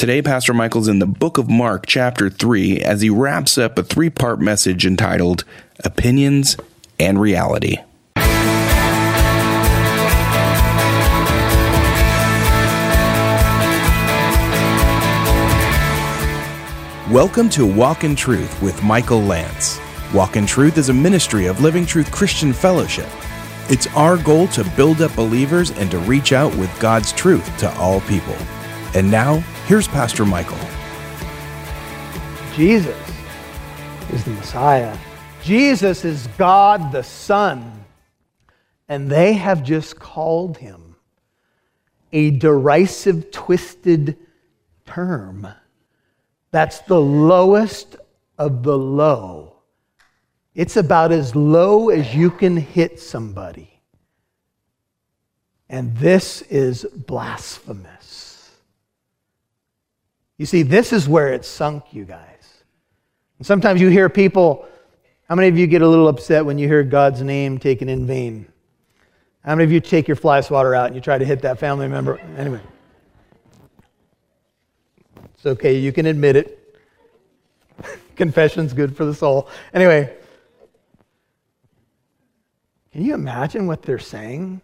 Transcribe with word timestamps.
Today, 0.00 0.22
Pastor 0.22 0.54
Michael's 0.54 0.88
in 0.88 0.98
the 0.98 1.04
book 1.04 1.36
of 1.36 1.50
Mark, 1.50 1.84
chapter 1.84 2.30
3, 2.30 2.80
as 2.80 3.02
he 3.02 3.10
wraps 3.10 3.58
up 3.58 3.76
a 3.76 3.82
three 3.82 4.08
part 4.08 4.40
message 4.40 4.86
entitled 4.86 5.44
Opinions 5.84 6.56
and 6.98 7.20
Reality. 7.20 7.76
Welcome 17.10 17.50
to 17.50 17.66
Walk 17.66 18.02
in 18.02 18.16
Truth 18.16 18.62
with 18.62 18.82
Michael 18.82 19.20
Lance. 19.20 19.78
Walk 20.14 20.36
in 20.36 20.46
Truth 20.46 20.78
is 20.78 20.88
a 20.88 20.94
ministry 20.94 21.44
of 21.44 21.60
Living 21.60 21.84
Truth 21.84 22.10
Christian 22.10 22.54
Fellowship. 22.54 23.10
It's 23.68 23.86
our 23.88 24.16
goal 24.16 24.46
to 24.48 24.64
build 24.76 25.02
up 25.02 25.14
believers 25.14 25.72
and 25.72 25.90
to 25.90 25.98
reach 25.98 26.32
out 26.32 26.56
with 26.56 26.74
God's 26.80 27.12
truth 27.12 27.54
to 27.58 27.70
all 27.74 28.00
people. 28.00 28.36
And 28.94 29.10
now, 29.10 29.44
here's 29.70 29.86
Pastor 29.86 30.24
Michael. 30.24 30.58
Jesus 32.56 32.98
is 34.12 34.24
the 34.24 34.32
Messiah. 34.32 34.98
Jesus 35.44 36.04
is 36.04 36.26
God 36.36 36.90
the 36.90 37.04
Son. 37.04 37.84
And 38.88 39.08
they 39.08 39.34
have 39.34 39.62
just 39.62 40.00
called 40.00 40.56
him 40.56 40.96
a 42.12 42.32
derisive, 42.32 43.30
twisted 43.30 44.16
term. 44.86 45.46
That's 46.50 46.80
the 46.80 47.00
lowest 47.00 47.94
of 48.38 48.64
the 48.64 48.76
low. 48.76 49.54
It's 50.52 50.78
about 50.78 51.12
as 51.12 51.36
low 51.36 51.90
as 51.90 52.12
you 52.12 52.32
can 52.32 52.56
hit 52.56 52.98
somebody. 52.98 53.80
And 55.68 55.96
this 55.96 56.42
is 56.42 56.82
blasphemous. 56.82 58.29
You 60.40 60.46
see, 60.46 60.62
this 60.62 60.94
is 60.94 61.06
where 61.06 61.34
it's 61.34 61.46
sunk, 61.46 61.92
you 61.92 62.06
guys. 62.06 62.62
And 63.36 63.46
sometimes 63.46 63.78
you 63.78 63.88
hear 63.88 64.08
people, 64.08 64.66
how 65.28 65.34
many 65.34 65.48
of 65.48 65.58
you 65.58 65.66
get 65.66 65.82
a 65.82 65.86
little 65.86 66.08
upset 66.08 66.46
when 66.46 66.56
you 66.56 66.66
hear 66.66 66.82
God's 66.82 67.20
name 67.20 67.58
taken 67.58 67.90
in 67.90 68.06
vain? 68.06 68.50
How 69.44 69.54
many 69.54 69.64
of 69.64 69.70
you 69.70 69.80
take 69.80 70.08
your 70.08 70.16
fly 70.16 70.40
swatter 70.40 70.74
out 70.74 70.86
and 70.86 70.94
you 70.94 71.02
try 71.02 71.18
to 71.18 71.26
hit 71.26 71.42
that 71.42 71.58
family 71.58 71.88
member? 71.88 72.18
Anyway, 72.38 72.62
it's 75.34 75.44
okay, 75.44 75.76
you 75.76 75.92
can 75.92 76.06
admit 76.06 76.36
it. 76.36 76.74
Confession's 78.16 78.72
good 78.72 78.96
for 78.96 79.04
the 79.04 79.14
soul. 79.14 79.46
Anyway, 79.74 80.10
can 82.92 83.04
you 83.04 83.12
imagine 83.12 83.66
what 83.66 83.82
they're 83.82 83.98
saying? 83.98 84.62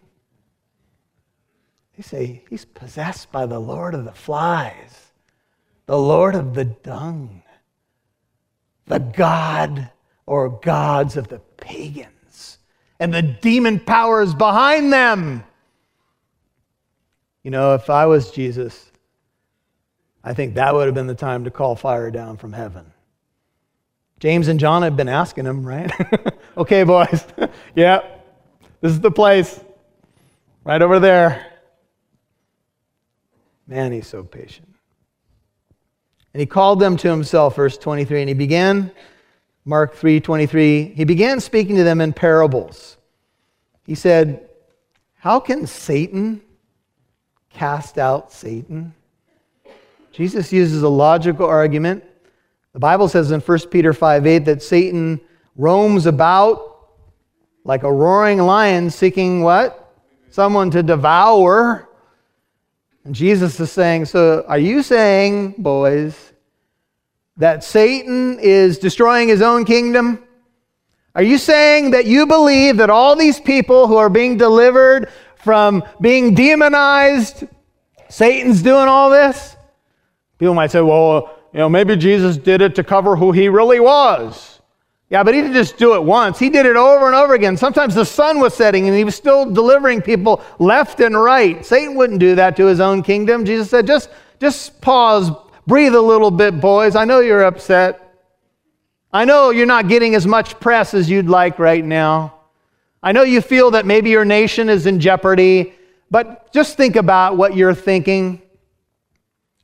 They 1.95 2.01
say, 2.01 2.43
He's 2.49 2.65
possessed 2.65 3.31
by 3.31 3.45
the 3.45 3.59
Lord 3.59 3.93
of 3.93 4.05
the 4.05 4.11
flies 4.11 5.06
the 5.87 5.97
Lord 5.97 6.35
of 6.35 6.53
the 6.53 6.65
dung, 6.65 7.41
the 8.85 8.99
God 8.99 9.89
or 10.25 10.49
gods 10.49 11.17
of 11.17 11.29
the 11.29 11.39
pagans, 11.57 12.59
and 12.99 13.13
the 13.13 13.21
demon 13.21 13.79
powers 13.79 14.33
behind 14.35 14.93
them. 14.93 15.43
You 17.41 17.51
know, 17.51 17.73
if 17.73 17.89
I 17.89 18.05
was 18.05 18.29
Jesus, 18.31 18.91
I 20.23 20.33
think 20.33 20.55
that 20.55 20.75
would 20.75 20.87
have 20.87 20.95
been 20.95 21.07
the 21.07 21.15
time 21.15 21.45
to 21.45 21.51
call 21.51 21.75
fire 21.75 22.11
down 22.11 22.35
from 22.35 22.51
heaven. 22.51 22.91
James 24.19 24.49
and 24.49 24.59
John 24.59 24.81
have 24.81 24.97
been 24.97 25.07
asking 25.07 25.45
him, 25.45 25.65
right? 25.65 25.91
okay, 26.57 26.83
boys. 26.83 27.23
yeah, 27.75 28.01
this 28.81 28.91
is 28.91 28.99
the 28.99 29.11
place. 29.11 29.63
Right 30.65 30.81
over 30.81 30.99
there. 30.99 31.45
Man, 33.67 33.93
he's 33.93 34.07
so 34.07 34.23
patient. 34.23 34.76
And 36.37 36.41
he 36.41 36.45
called 36.45 36.79
them 36.79 36.97
to 36.97 37.09
himself, 37.09 37.55
verse 37.55 37.79
23. 37.79 38.21
And 38.21 38.29
he 38.29 38.35
began, 38.35 38.91
Mark 39.65 39.95
3 39.95 40.19
23, 40.19 40.93
he 40.95 41.03
began 41.03 41.39
speaking 41.39 41.75
to 41.77 41.83
them 41.83 41.99
in 41.99 42.13
parables. 42.13 42.97
He 43.87 43.95
said, 43.95 44.47
How 45.15 45.39
can 45.39 45.65
Satan 45.65 46.43
cast 47.49 47.97
out 47.97 48.31
Satan? 48.31 48.93
Jesus 50.11 50.53
uses 50.53 50.83
a 50.83 50.87
logical 50.87 51.47
argument. 51.47 52.03
The 52.73 52.79
Bible 52.81 53.07
says 53.07 53.31
in 53.31 53.39
1 53.39 53.59
Peter 53.71 53.91
5 53.91 54.27
8 54.27 54.45
that 54.45 54.61
Satan 54.61 55.19
roams 55.55 56.05
about 56.05 56.89
like 57.63 57.81
a 57.81 57.91
roaring 57.91 58.37
lion 58.37 58.91
seeking 58.91 59.41
what? 59.41 59.91
Someone 60.29 60.69
to 60.69 60.83
devour. 60.83 61.89
And 63.05 63.15
Jesus 63.15 63.59
is 63.59 63.71
saying, 63.71 64.05
So 64.05 64.45
are 64.47 64.59
you 64.59 64.83
saying, 64.83 65.55
boys, 65.57 66.26
that 67.37 67.63
Satan 67.63 68.39
is 68.39 68.77
destroying 68.77 69.27
his 69.27 69.41
own 69.41 69.65
kingdom? 69.65 70.23
Are 71.15 71.23
you 71.23 71.37
saying 71.37 71.91
that 71.91 72.05
you 72.05 72.27
believe 72.27 72.77
that 72.77 72.89
all 72.89 73.15
these 73.15 73.39
people 73.39 73.87
who 73.87 73.97
are 73.97 74.09
being 74.09 74.37
delivered 74.37 75.09
from 75.35 75.83
being 76.01 76.35
demonized, 76.35 77.45
Satan's 78.09 78.61
doing 78.61 78.87
all 78.87 79.09
this? 79.09 79.55
People 80.37 80.53
might 80.53 80.71
say, 80.71 80.81
well, 80.81 81.37
you 81.53 81.59
know, 81.59 81.69
maybe 81.69 81.95
Jesus 81.95 82.37
did 82.37 82.61
it 82.61 82.75
to 82.75 82.83
cover 82.83 83.15
who 83.15 83.31
he 83.31 83.49
really 83.49 83.79
was. 83.79 84.61
Yeah, 85.09 85.23
but 85.23 85.33
he 85.33 85.41
didn't 85.41 85.55
just 85.55 85.77
do 85.77 85.95
it 85.95 86.03
once. 86.03 86.37
He 86.37 86.49
did 86.49 86.65
it 86.65 86.75
over 86.75 87.07
and 87.07 87.15
over 87.15 87.33
again. 87.33 87.55
Sometimes 87.55 87.95
the 87.95 88.05
sun 88.05 88.39
was 88.39 88.53
setting 88.53 88.87
and 88.87 88.97
he 88.97 89.05
was 89.05 89.15
still 89.15 89.49
delivering 89.49 90.01
people 90.01 90.43
left 90.59 90.99
and 90.99 91.19
right. 91.19 91.65
Satan 91.65 91.95
wouldn't 91.95 92.19
do 92.19 92.35
that 92.35 92.57
to 92.57 92.65
his 92.65 92.81
own 92.81 93.01
kingdom. 93.01 93.45
Jesus 93.45 93.69
said, 93.69 93.87
just, 93.87 94.09
just 94.41 94.81
pause, 94.81 95.31
breathe 95.67 95.93
a 95.93 96.01
little 96.01 96.31
bit, 96.31 96.59
boys. 96.59 96.95
I 96.95 97.05
know 97.05 97.19
you're 97.19 97.43
upset. 97.43 98.03
I 99.13 99.25
know 99.25 99.51
you're 99.51 99.65
not 99.65 99.87
getting 99.87 100.15
as 100.15 100.25
much 100.25 100.59
press 100.59 100.93
as 100.93 101.09
you'd 101.09 101.27
like 101.27 101.59
right 101.59 101.83
now. 101.83 102.33
I 103.03 103.11
know 103.11 103.23
you 103.23 103.41
feel 103.41 103.71
that 103.71 103.85
maybe 103.85 104.09
your 104.09 104.25
nation 104.25 104.69
is 104.69 104.85
in 104.85 104.99
jeopardy, 104.99 105.73
but 106.09 106.51
just 106.51 106.77
think 106.77 106.95
about 106.95 107.37
what 107.37 107.55
you're 107.55 107.75
thinking. 107.75 108.41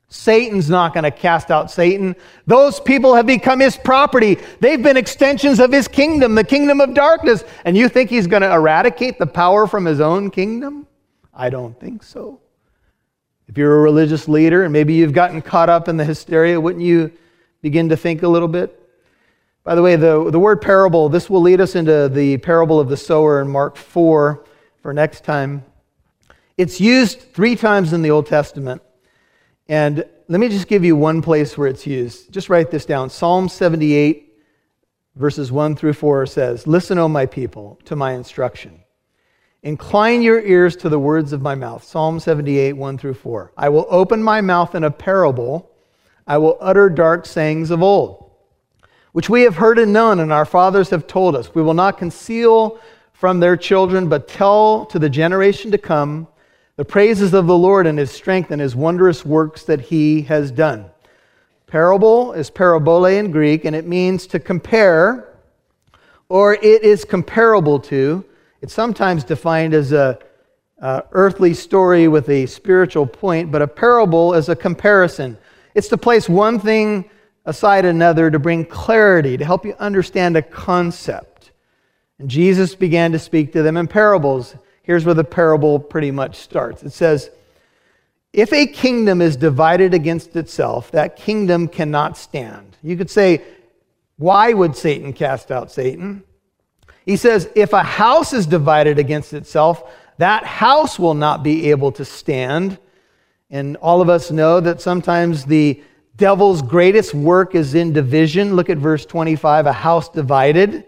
Satan's 0.08 0.70
not 0.70 0.94
going 0.94 1.06
to 1.06 1.12
cast 1.12 1.50
out 1.50 1.72
Satan. 1.72 2.16
Those 2.46 2.80
people 2.80 3.16
have 3.16 3.26
become 3.26 3.60
his 3.60 3.76
property. 3.76 4.38
They've 4.60 4.82
been 4.82 4.96
extensions 4.96 5.60
of 5.60 5.72
his 5.72 5.88
kingdom, 5.88 6.36
the 6.36 6.44
kingdom 6.44 6.82
of 6.82 6.94
darkness. 6.94 7.44
And 7.66 7.76
you 7.76 7.90
think 7.90 8.12
he's 8.12 8.28
going 8.28 8.44
to 8.44 8.54
eradicate 8.54 9.18
the 9.18 9.26
power 9.26 9.66
from 9.66 9.86
his 9.86 10.00
own 10.00 10.30
kingdom? 10.30 10.86
I 11.34 11.50
don't 11.50 11.78
think 11.80 12.04
so. 12.04 12.43
If 13.48 13.58
you're 13.58 13.78
a 13.78 13.82
religious 13.82 14.28
leader 14.28 14.64
and 14.64 14.72
maybe 14.72 14.94
you've 14.94 15.14
gotten 15.14 15.42
caught 15.42 15.70
up 15.70 15.88
in 15.88 15.98
the 15.98 16.06
hysteria, 16.06 16.60
wouldn't 16.60 16.84
you 16.84 17.12
begin 17.62 17.90
to 17.90 17.98
think 17.98 18.24
a 18.24 18.28
little 18.28 18.48
bit? 18.48 18.80
By 19.64 19.76
the 19.76 19.82
way, 19.82 19.96
the, 19.96 20.30
the 20.30 20.40
word 20.40 20.62
parable, 20.62 21.10
this 21.10 21.30
will 21.30 21.42
lead 21.42 21.62
us 21.62 21.76
into 21.76 22.10
the 22.10 22.38
parable 22.38 22.80
of 22.80 22.90
the 22.90 22.98
sower 22.98 23.42
in 23.42 23.48
Mark 23.48 23.78
4 23.78 24.44
for 24.82 24.94
next 24.94 25.24
time. 25.24 25.64
It's 26.58 26.80
used 26.82 27.34
three 27.34 27.56
times 27.56 27.94
in 27.94 28.02
the 28.02 28.12
Old 28.12 28.28
Testament. 28.28 28.82
And 29.68 30.06
let 30.28 30.40
me 30.40 30.50
just 30.50 30.68
give 30.68 30.84
you 30.84 30.96
one 30.96 31.22
place 31.22 31.58
where 31.58 31.68
it's 31.68 31.88
used. 31.88 32.32
Just 32.32 32.50
write 32.50 32.72
this 32.72 32.86
down. 32.86 33.10
Psalm 33.10 33.48
78, 33.48 34.34
verses 35.16 35.52
1 35.52 35.76
through 35.76 35.94
4 35.94 36.26
says, 36.26 36.68
Listen, 36.68 36.98
O 36.98 37.08
my 37.08 37.26
people, 37.26 37.80
to 37.86 37.96
my 37.96 38.14
instruction. 38.14 38.83
Incline 39.64 40.22
your 40.22 40.42
ears 40.42 40.76
to 40.76 40.90
the 40.90 41.00
words 41.00 41.32
of 41.32 41.42
my 41.42 41.56
mouth. 41.56 41.86
Psalm 41.86 42.20
78, 42.20 42.74
1 42.74 42.98
through 42.98 43.14
4. 43.14 43.54
I 43.56 43.70
will 43.70 43.88
open 43.90 44.22
my 44.22 44.42
mouth 44.42 44.76
in 44.76 44.84
a 44.84 44.92
parable. 44.92 45.72
I 46.28 46.38
will 46.38 46.58
utter 46.60 46.90
dark 46.90 47.26
sayings 47.26 47.72
of 47.72 47.82
old, 47.82 48.30
which 49.14 49.30
we 49.30 49.44
have 49.44 49.56
heard 49.56 49.80
and 49.80 49.94
known, 49.94 50.20
and 50.20 50.34
our 50.34 50.44
fathers 50.44 50.90
have 50.90 51.08
told 51.08 51.34
us. 51.34 51.56
We 51.56 51.62
will 51.62 51.74
not 51.74 51.98
conceal 51.98 52.78
from 53.14 53.40
their 53.40 53.56
children, 53.56 54.10
but 54.10 54.28
tell 54.28 54.86
to 54.88 55.00
the 55.00 55.10
generation 55.10 55.72
to 55.72 55.78
come 55.78 56.28
the 56.76 56.84
praises 56.84 57.34
of 57.34 57.48
the 57.48 57.58
Lord 57.58 57.88
and 57.88 57.98
his 57.98 58.12
strength 58.12 58.52
and 58.52 58.60
his 58.60 58.76
wondrous 58.76 59.26
works 59.26 59.64
that 59.64 59.80
he 59.80 60.24
has 60.24 60.52
done. 60.52 60.88
Parable 61.68 62.34
is 62.34 62.50
parabole 62.50 63.06
in 63.06 63.32
Greek, 63.32 63.64
and 63.64 63.78
it 63.78 63.88
means 63.88 64.28
to 64.28 64.40
compare, 64.42 65.38
or 66.28 66.56
it 66.56 66.84
is 66.84 67.06
comparable 67.06 67.80
to. 67.80 68.26
It's 68.64 68.74
sometimes 68.74 69.26
defined 69.26 69.74
as 69.74 69.92
a, 69.92 70.18
earthly 71.12 71.54
story 71.54 72.08
with 72.08 72.30
a 72.30 72.46
spiritual 72.46 73.06
point, 73.06 73.52
but 73.52 73.62
a 73.62 73.68
parable 73.68 74.34
is 74.34 74.48
a 74.48 74.56
comparison. 74.56 75.38
It's 75.76 75.90
to 75.90 75.98
place 75.98 76.30
one 76.30 76.60
thing 76.60 77.10
aside 77.44 77.84
another 77.84 78.32
to 78.32 78.40
bring 78.40 78.64
clarity, 78.64 79.36
to 79.36 79.44
help 79.44 79.66
you 79.66 79.76
understand 79.80 80.38
a 80.38 80.42
concept. 80.42 81.52
And 82.20 82.30
Jesus 82.30 82.74
began 82.74 83.12
to 83.12 83.20
speak 83.20 83.52
to 83.52 83.64
them 83.64 83.76
in 83.76 83.86
parables. 83.86 84.56
Here's 84.84 85.04
where 85.04 85.14
the 85.14 85.26
parable 85.26 85.78
pretty 85.78 86.12
much 86.12 86.38
starts. 86.38 86.84
It 86.84 86.94
says, 86.94 87.32
If 88.32 88.54
a 88.54 88.66
kingdom 88.66 89.22
is 89.22 89.36
divided 89.36 89.94
against 89.94 90.38
itself, 90.38 90.90
that 90.92 91.18
kingdom 91.18 91.68
cannot 91.68 92.18
stand. 92.18 92.78
You 92.82 92.96
could 92.96 93.10
say, 93.10 93.42
Why 94.16 94.54
would 94.54 94.78
Satan 94.78 95.12
cast 95.12 95.52
out 95.52 95.70
Satan? 95.70 96.24
He 97.06 97.18
says, 97.18 97.50
If 97.56 97.74
a 97.74 97.84
house 97.84 98.34
is 98.34 98.46
divided 98.46 99.00
against 99.00 99.34
itself, 99.34 99.92
that 100.18 100.44
house 100.44 101.00
will 101.00 101.14
not 101.14 101.44
be 101.44 101.70
able 101.72 101.92
to 101.94 102.06
stand. 102.06 102.78
And 103.50 103.78
all 103.78 104.02
of 104.02 104.10
us 104.10 104.32
know 104.32 104.60
that 104.60 104.82
sometimes 104.82 105.46
the 105.46 105.84
devil's 106.16 106.62
greatest 106.62 107.14
work 107.14 107.56
is 107.56 107.76
in 107.76 107.94
division. 107.94 108.56
Look 108.56 108.70
at 108.70 108.78
verse 108.78 109.06
25 109.06 109.66
a 109.66 109.74
house 109.74 110.10
divided. 110.10 110.86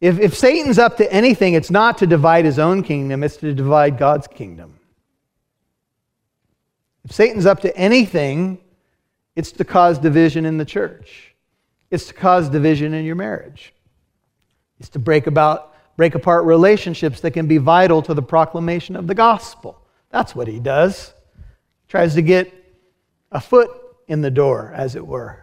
If, 0.00 0.18
if 0.20 0.36
Satan's 0.36 0.78
up 0.78 0.96
to 0.98 1.12
anything, 1.12 1.54
it's 1.54 1.70
not 1.70 1.98
to 1.98 2.06
divide 2.06 2.44
his 2.44 2.58
own 2.58 2.82
kingdom, 2.82 3.22
it's 3.22 3.36
to 3.38 3.54
divide 3.54 3.98
God's 3.98 4.26
kingdom. 4.26 4.78
If 7.04 7.12
Satan's 7.12 7.46
up 7.46 7.60
to 7.60 7.76
anything, 7.76 8.58
it's 9.36 9.52
to 9.52 9.64
cause 9.64 9.98
division 9.98 10.46
in 10.46 10.58
the 10.58 10.64
church. 10.64 11.34
It's 11.90 12.06
to 12.06 12.14
cause 12.14 12.48
division 12.48 12.94
in 12.94 13.04
your 13.04 13.16
marriage. 13.16 13.74
It's 14.80 14.88
to 14.90 14.98
break 14.98 15.26
about 15.26 15.74
break 15.96 16.14
apart 16.14 16.44
relationships 16.44 17.20
that 17.20 17.30
can 17.30 17.46
be 17.46 17.58
vital 17.58 18.02
to 18.02 18.14
the 18.14 18.22
proclamation 18.22 18.96
of 18.96 19.06
the 19.06 19.14
gospel. 19.14 19.80
That's 20.10 20.34
what 20.34 20.48
he 20.48 20.58
does. 20.58 21.12
He 21.38 21.88
tries 21.88 22.14
to 22.14 22.22
get 22.22 22.52
a 23.30 23.40
foot 23.40 23.70
in 24.06 24.20
the 24.20 24.30
door, 24.30 24.72
as 24.74 24.96
it 24.96 25.06
were. 25.06 25.40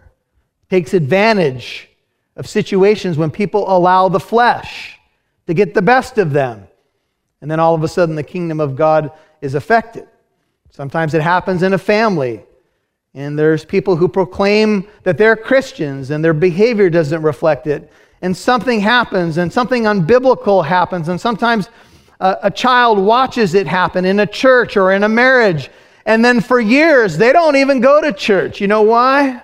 Takes 0.70 0.94
advantage 0.94 1.88
of 2.36 2.48
situations 2.48 3.18
when 3.18 3.30
people 3.30 3.64
allow 3.74 4.08
the 4.08 4.20
flesh 4.20 4.98
to 5.46 5.54
get 5.54 5.74
the 5.74 5.82
best 5.82 6.18
of 6.18 6.32
them. 6.32 6.66
And 7.40 7.50
then 7.50 7.60
all 7.60 7.74
of 7.74 7.82
a 7.82 7.88
sudden 7.88 8.14
the 8.14 8.22
kingdom 8.22 8.60
of 8.60 8.76
God 8.76 9.10
is 9.40 9.54
affected. 9.54 10.06
Sometimes 10.70 11.12
it 11.12 11.20
happens 11.20 11.62
in 11.62 11.74
a 11.74 11.78
family. 11.78 12.44
And 13.14 13.38
there's 13.38 13.64
people 13.64 13.96
who 13.96 14.08
proclaim 14.08 14.88
that 15.02 15.18
they're 15.18 15.36
Christians 15.36 16.10
and 16.10 16.24
their 16.24 16.32
behavior 16.32 16.88
doesn't 16.88 17.22
reflect 17.22 17.66
it. 17.66 17.92
And 18.22 18.36
something 18.36 18.80
happens 18.80 19.36
and 19.36 19.52
something 19.52 19.84
unbiblical 19.84 20.64
happens. 20.64 21.08
And 21.08 21.20
sometimes 21.20 21.68
a, 22.20 22.38
a, 22.44 22.50
child 22.50 22.98
watches 22.98 23.52
it 23.54 23.66
happen 23.66 24.04
in 24.04 24.20
a 24.20 24.26
church 24.26 24.76
or 24.76 24.92
in 24.92 25.02
a 25.02 25.08
marriage. 25.08 25.70
And 26.06 26.24
then 26.24 26.40
for 26.40 26.60
years, 26.60 27.18
they 27.18 27.32
don't 27.32 27.56
even 27.56 27.80
go 27.80 28.00
to 28.00 28.12
church. 28.12 28.60
You 28.60 28.68
know 28.68 28.82
why? 28.82 29.42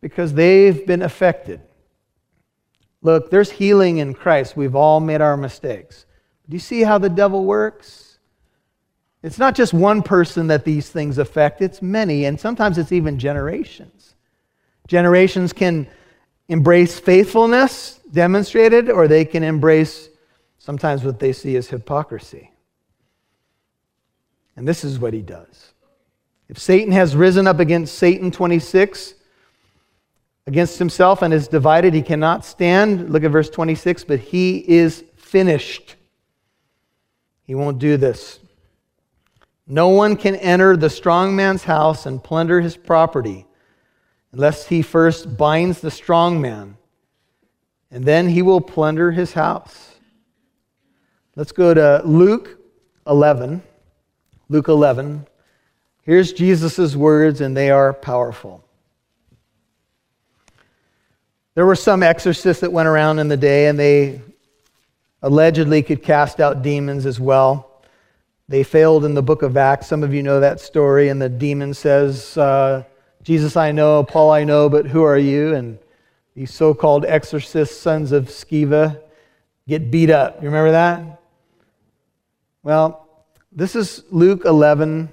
Because 0.00 0.32
they've 0.32 0.86
been 0.86 1.02
affected. 1.02 1.60
Look, 3.02 3.30
there's 3.30 3.50
healing 3.50 3.98
in 3.98 4.14
Christ. 4.14 4.56
We've 4.56 4.76
all 4.76 5.00
made 5.00 5.20
our 5.20 5.36
mistakes. 5.36 6.06
Do 6.48 6.54
you 6.54 6.60
see 6.60 6.82
how 6.82 6.98
the 6.98 7.08
devil 7.08 7.44
works? 7.44 8.18
It's 9.22 9.38
not 9.38 9.54
just 9.54 9.72
one 9.72 10.02
person 10.02 10.48
that 10.48 10.64
these 10.64 10.88
things 10.88 11.18
affect, 11.18 11.62
it's 11.62 11.80
many, 11.80 12.24
and 12.24 12.38
sometimes 12.38 12.76
it's 12.76 12.90
even 12.90 13.18
generations. 13.18 14.14
Generations 14.88 15.52
can 15.52 15.86
embrace 16.52 17.00
faithfulness 17.00 17.98
demonstrated, 18.12 18.90
or 18.90 19.08
they 19.08 19.24
can 19.24 19.42
embrace 19.42 20.10
sometimes 20.58 21.02
what 21.02 21.18
they 21.18 21.32
see 21.32 21.56
as 21.56 21.68
hypocrisy. 21.68 22.50
And 24.54 24.68
this 24.68 24.84
is 24.84 24.98
what 24.98 25.14
he 25.14 25.22
does. 25.22 25.72
If 26.50 26.58
Satan 26.58 26.92
has 26.92 27.16
risen 27.16 27.46
up 27.46 27.58
against 27.58 27.94
Satan 27.94 28.30
26, 28.30 29.14
against 30.46 30.78
himself 30.78 31.22
and 31.22 31.32
is 31.32 31.48
divided, 31.48 31.94
he 31.94 32.02
cannot 32.02 32.44
stand. 32.44 33.08
Look 33.08 33.24
at 33.24 33.30
verse 33.30 33.48
26, 33.48 34.04
but 34.04 34.18
he 34.18 34.58
is 34.58 35.04
finished. 35.16 35.96
He 37.44 37.54
won't 37.54 37.78
do 37.78 37.96
this. 37.96 38.40
No 39.66 39.88
one 39.88 40.16
can 40.16 40.36
enter 40.36 40.76
the 40.76 40.90
strong 40.90 41.34
man's 41.34 41.64
house 41.64 42.04
and 42.04 42.22
plunder 42.22 42.60
his 42.60 42.76
property 42.76 43.46
unless 44.32 44.66
he 44.66 44.82
first 44.82 45.36
binds 45.36 45.80
the 45.80 45.90
strong 45.90 46.40
man, 46.40 46.76
and 47.90 48.04
then 48.04 48.28
he 48.28 48.42
will 48.42 48.60
plunder 48.60 49.12
his 49.12 49.34
house. 49.34 49.94
Let's 51.36 51.52
go 51.52 51.72
to 51.74 52.02
Luke 52.04 52.58
11. 53.06 53.62
Luke 54.48 54.68
11. 54.68 55.26
Here's 56.02 56.32
Jesus' 56.32 56.96
words, 56.96 57.40
and 57.40 57.56
they 57.56 57.70
are 57.70 57.92
powerful. 57.92 58.64
There 61.54 61.66
were 61.66 61.76
some 61.76 62.02
exorcists 62.02 62.62
that 62.62 62.72
went 62.72 62.88
around 62.88 63.18
in 63.18 63.28
the 63.28 63.36
day, 63.36 63.68
and 63.68 63.78
they 63.78 64.20
allegedly 65.20 65.82
could 65.82 66.02
cast 66.02 66.40
out 66.40 66.62
demons 66.62 67.06
as 67.06 67.20
well. 67.20 67.82
They 68.48 68.62
failed 68.62 69.04
in 69.04 69.14
the 69.14 69.22
book 69.22 69.42
of 69.42 69.56
Acts. 69.56 69.86
Some 69.86 70.02
of 70.02 70.12
you 70.12 70.22
know 70.22 70.40
that 70.40 70.60
story, 70.60 71.08
and 71.08 71.20
the 71.20 71.28
demon 71.28 71.74
says, 71.74 72.36
uh, 72.36 72.84
Jesus 73.22 73.56
I 73.56 73.72
know, 73.72 74.02
Paul 74.02 74.30
I 74.30 74.44
know, 74.44 74.68
but 74.68 74.86
who 74.86 75.02
are 75.02 75.18
you? 75.18 75.54
And 75.54 75.78
these 76.34 76.52
so 76.52 76.74
called 76.74 77.04
exorcists, 77.04 77.76
sons 77.76 78.10
of 78.12 78.26
Sceva, 78.26 79.00
get 79.68 79.90
beat 79.90 80.10
up. 80.10 80.42
You 80.42 80.48
remember 80.48 80.72
that? 80.72 81.20
Well, 82.62 83.08
this 83.52 83.76
is 83.76 84.02
Luke 84.10 84.44
11, 84.44 85.12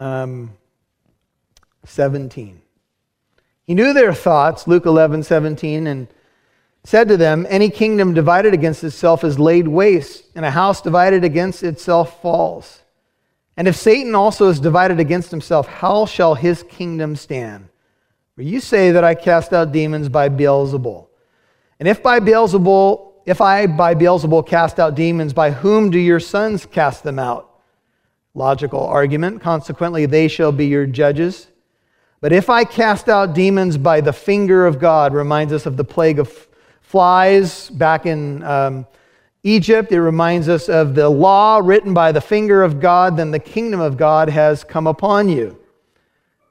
um, 0.00 0.52
17. 1.84 2.60
He 3.64 3.74
knew 3.74 3.92
their 3.92 4.12
thoughts, 4.12 4.66
Luke 4.66 4.86
11, 4.86 5.22
17, 5.22 5.86
and 5.86 6.08
said 6.84 7.08
to 7.08 7.16
them, 7.16 7.46
Any 7.48 7.70
kingdom 7.70 8.12
divided 8.12 8.52
against 8.52 8.82
itself 8.84 9.24
is 9.24 9.38
laid 9.38 9.68
waste, 9.68 10.24
and 10.34 10.44
a 10.44 10.50
house 10.50 10.82
divided 10.82 11.24
against 11.24 11.62
itself 11.62 12.20
falls. 12.20 12.81
And 13.56 13.68
if 13.68 13.76
Satan 13.76 14.14
also 14.14 14.48
is 14.48 14.60
divided 14.60 14.98
against 14.98 15.30
himself, 15.30 15.66
how 15.66 16.06
shall 16.06 16.34
his 16.34 16.62
kingdom 16.62 17.16
stand? 17.16 17.68
For 18.34 18.42
you 18.42 18.60
say 18.60 18.92
that 18.92 19.04
I 19.04 19.14
cast 19.14 19.52
out 19.52 19.72
demons 19.72 20.08
by 20.08 20.28
Beelzebul. 20.28 21.06
And 21.78 21.88
if 21.88 22.02
by 22.02 22.20
Beelzebul 22.20 23.12
if 23.24 23.40
I 23.40 23.66
by 23.66 23.94
Beelzebul 23.94 24.46
cast 24.46 24.80
out 24.80 24.94
demons, 24.94 25.32
by 25.32 25.50
whom 25.50 25.90
do 25.90 25.98
your 25.98 26.20
sons 26.20 26.66
cast 26.66 27.04
them 27.04 27.18
out? 27.18 27.48
Logical 28.34 28.80
argument. 28.80 29.40
Consequently, 29.40 30.06
they 30.06 30.26
shall 30.28 30.52
be 30.52 30.66
your 30.66 30.86
judges. 30.86 31.48
But 32.20 32.32
if 32.32 32.48
I 32.50 32.64
cast 32.64 33.08
out 33.08 33.34
demons 33.34 33.76
by 33.76 34.00
the 34.00 34.12
finger 34.12 34.66
of 34.66 34.78
God, 34.78 35.12
reminds 35.12 35.52
us 35.52 35.66
of 35.66 35.76
the 35.76 35.84
plague 35.84 36.18
of 36.18 36.48
flies 36.80 37.68
back 37.70 38.06
in 38.06 38.42
um, 38.42 38.86
Egypt. 39.44 39.90
It 39.90 40.00
reminds 40.00 40.48
us 40.48 40.68
of 40.68 40.94
the 40.94 41.08
law 41.08 41.60
written 41.62 41.92
by 41.94 42.12
the 42.12 42.20
finger 42.20 42.62
of 42.62 42.80
God, 42.80 43.16
then 43.16 43.30
the 43.30 43.38
kingdom 43.38 43.80
of 43.80 43.96
God 43.96 44.28
has 44.28 44.64
come 44.64 44.86
upon 44.86 45.28
you. 45.28 45.58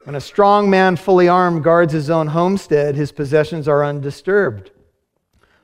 When 0.04 0.16
a 0.16 0.22
strong 0.22 0.70
man 0.70 0.96
fully 0.96 1.28
armed 1.28 1.64
guards 1.64 1.94
his 1.94 2.10
own 2.10 2.28
homestead, 2.28 2.96
his 2.96 3.12
possessions 3.12 3.68
are 3.68 3.86
undisturbed. 3.86 4.72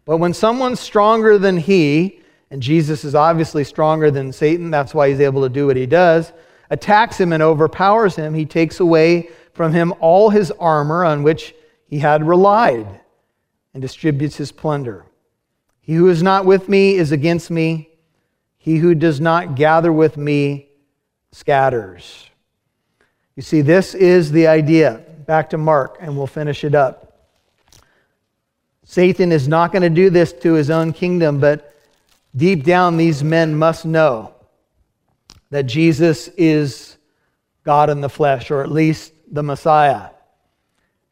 But 0.06 0.18
when 0.18 0.34
someone's 0.34 0.80
stronger 0.80 1.38
than 1.38 1.58
he, 1.58 2.22
and 2.50 2.62
Jesus 2.62 3.04
is 3.04 3.16
obviously 3.16 3.64
stronger 3.64 4.10
than 4.10 4.32
Satan, 4.32 4.72
that's 4.72 4.94
why 4.94 5.10
he's 5.10 5.20
able 5.20 5.42
to 5.42 5.50
do 5.50 5.68
what 5.68 5.76
he 5.76 5.86
does, 5.86 6.32
attacks 6.70 7.20
him 7.20 7.34
and 7.34 7.44
overpowers 7.44 8.16
him, 8.16 8.34
he 8.34 8.46
takes 8.46 8.80
away 8.80 9.30
from 9.54 9.74
him 9.74 9.94
all 10.00 10.30
his 10.30 10.52
armor 10.52 11.04
on 11.04 11.24
which 11.24 11.56
he 11.88 12.00
had 12.00 12.26
relied 12.26 13.02
and 13.74 13.82
distributes 13.82 14.38
his 14.38 14.52
plunder. 14.52 15.06
He 15.88 15.94
who 15.94 16.10
is 16.10 16.22
not 16.22 16.44
with 16.44 16.68
me 16.68 16.96
is 16.96 17.14
against 17.14 17.50
me. 17.50 17.88
He 18.58 18.76
who 18.76 18.94
does 18.94 19.22
not 19.22 19.56
gather 19.56 19.94
with 19.94 20.18
me 20.18 20.68
scatters. 21.32 22.30
You 23.38 23.42
see, 23.42 23.62
this 23.62 23.96
is 23.96 24.30
the 24.30 24.48
idea. 24.48 25.02
Back 25.26 25.50
to 25.52 25.58
Mark, 25.58 26.00
and 26.02 26.18
we'll 26.18 26.28
finish 26.28 26.66
it 26.66 26.76
up. 26.76 27.30
Satan 28.84 29.32
is 29.32 29.48
not 29.48 29.72
going 29.72 29.82
to 29.82 29.90
do 29.90 30.10
this 30.10 30.34
to 30.34 30.56
his 30.56 30.70
own 30.70 30.92
kingdom, 30.92 31.40
but 31.40 31.74
deep 32.36 32.66
down, 32.66 32.98
these 32.98 33.24
men 33.24 33.56
must 33.56 33.86
know 33.86 34.36
that 35.52 35.64
Jesus 35.64 36.28
is 36.36 36.98
God 37.64 37.90
in 37.90 38.02
the 38.02 38.10
flesh, 38.10 38.52
or 38.52 38.62
at 38.62 38.70
least 38.70 39.14
the 39.32 39.42
Messiah. 39.42 40.10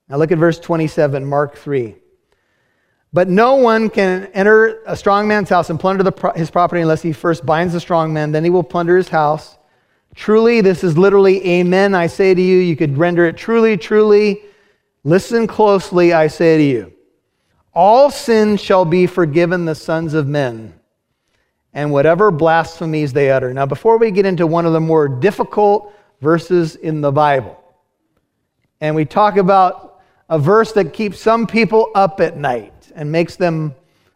Now 0.10 0.18
look 0.18 0.34
at 0.34 0.38
verse 0.38 0.60
27, 0.60 1.26
Mark 1.26 1.56
3. 1.56 1.96
But 3.16 3.30
no 3.30 3.56
one 3.56 3.90
can 3.90 4.26
enter 4.34 4.82
a 4.86 4.98
strong 4.98 5.26
man's 5.26 5.48
house 5.48 5.70
and 5.70 5.80
plunder 5.80 6.04
the, 6.04 6.34
his 6.36 6.52
property 6.52 6.82
unless 6.82 7.02
he 7.02 7.14
first 7.14 7.46
binds 7.46 7.72
the 7.72 7.80
strong 7.80 8.12
man, 8.12 8.34
then 8.34 8.44
he 8.44 8.50
will 8.50 8.62
plunder 8.62 8.98
his 8.98 9.08
house. 9.08 9.58
Truly, 10.16 10.60
this 10.60 10.84
is 10.84 10.98
literally 10.98 11.48
amen, 11.48 11.96
I 11.96 12.08
say 12.08 12.34
to 12.34 12.42
you. 12.42 12.58
You 12.58 12.76
could 12.76 12.98
render 12.98 13.26
it 13.26 13.38
truly, 13.38 13.78
truly. 13.78 14.42
Listen 15.06 15.48
closely, 15.48 16.12
I 16.12 16.28
say 16.28 16.58
to 16.58 16.64
you 16.64 16.92
all 17.74 18.12
sin 18.12 18.58
shall 18.58 18.84
be 18.84 19.08
forgiven 19.08 19.64
the 19.64 19.76
sons 19.76 20.14
of 20.14 20.28
men, 20.28 20.74
and 21.74 21.94
whatever 21.94 22.32
blasphemies 22.32 23.14
they 23.14 23.32
utter. 23.32 23.54
Now, 23.54 23.66
before 23.66 23.98
we 23.98 24.12
get 24.12 24.26
into 24.26 24.46
one 24.46 24.66
of 24.66 24.74
the 24.74 24.82
more 24.82 25.08
difficult 25.08 25.94
verses 26.20 26.76
in 26.76 27.00
the 27.00 27.14
Bible, 27.14 27.58
and 28.82 28.94
we 28.94 29.06
talk 29.06 29.38
about 29.38 30.02
a 30.28 30.38
verse 30.38 30.74
that 30.74 30.92
keeps 30.92 31.22
some 31.22 31.48
people 31.48 31.92
up 31.96 32.20
at 32.20 32.36
night 32.36 32.74
and 32.96 33.12
makes 33.12 33.36
them 33.36 33.76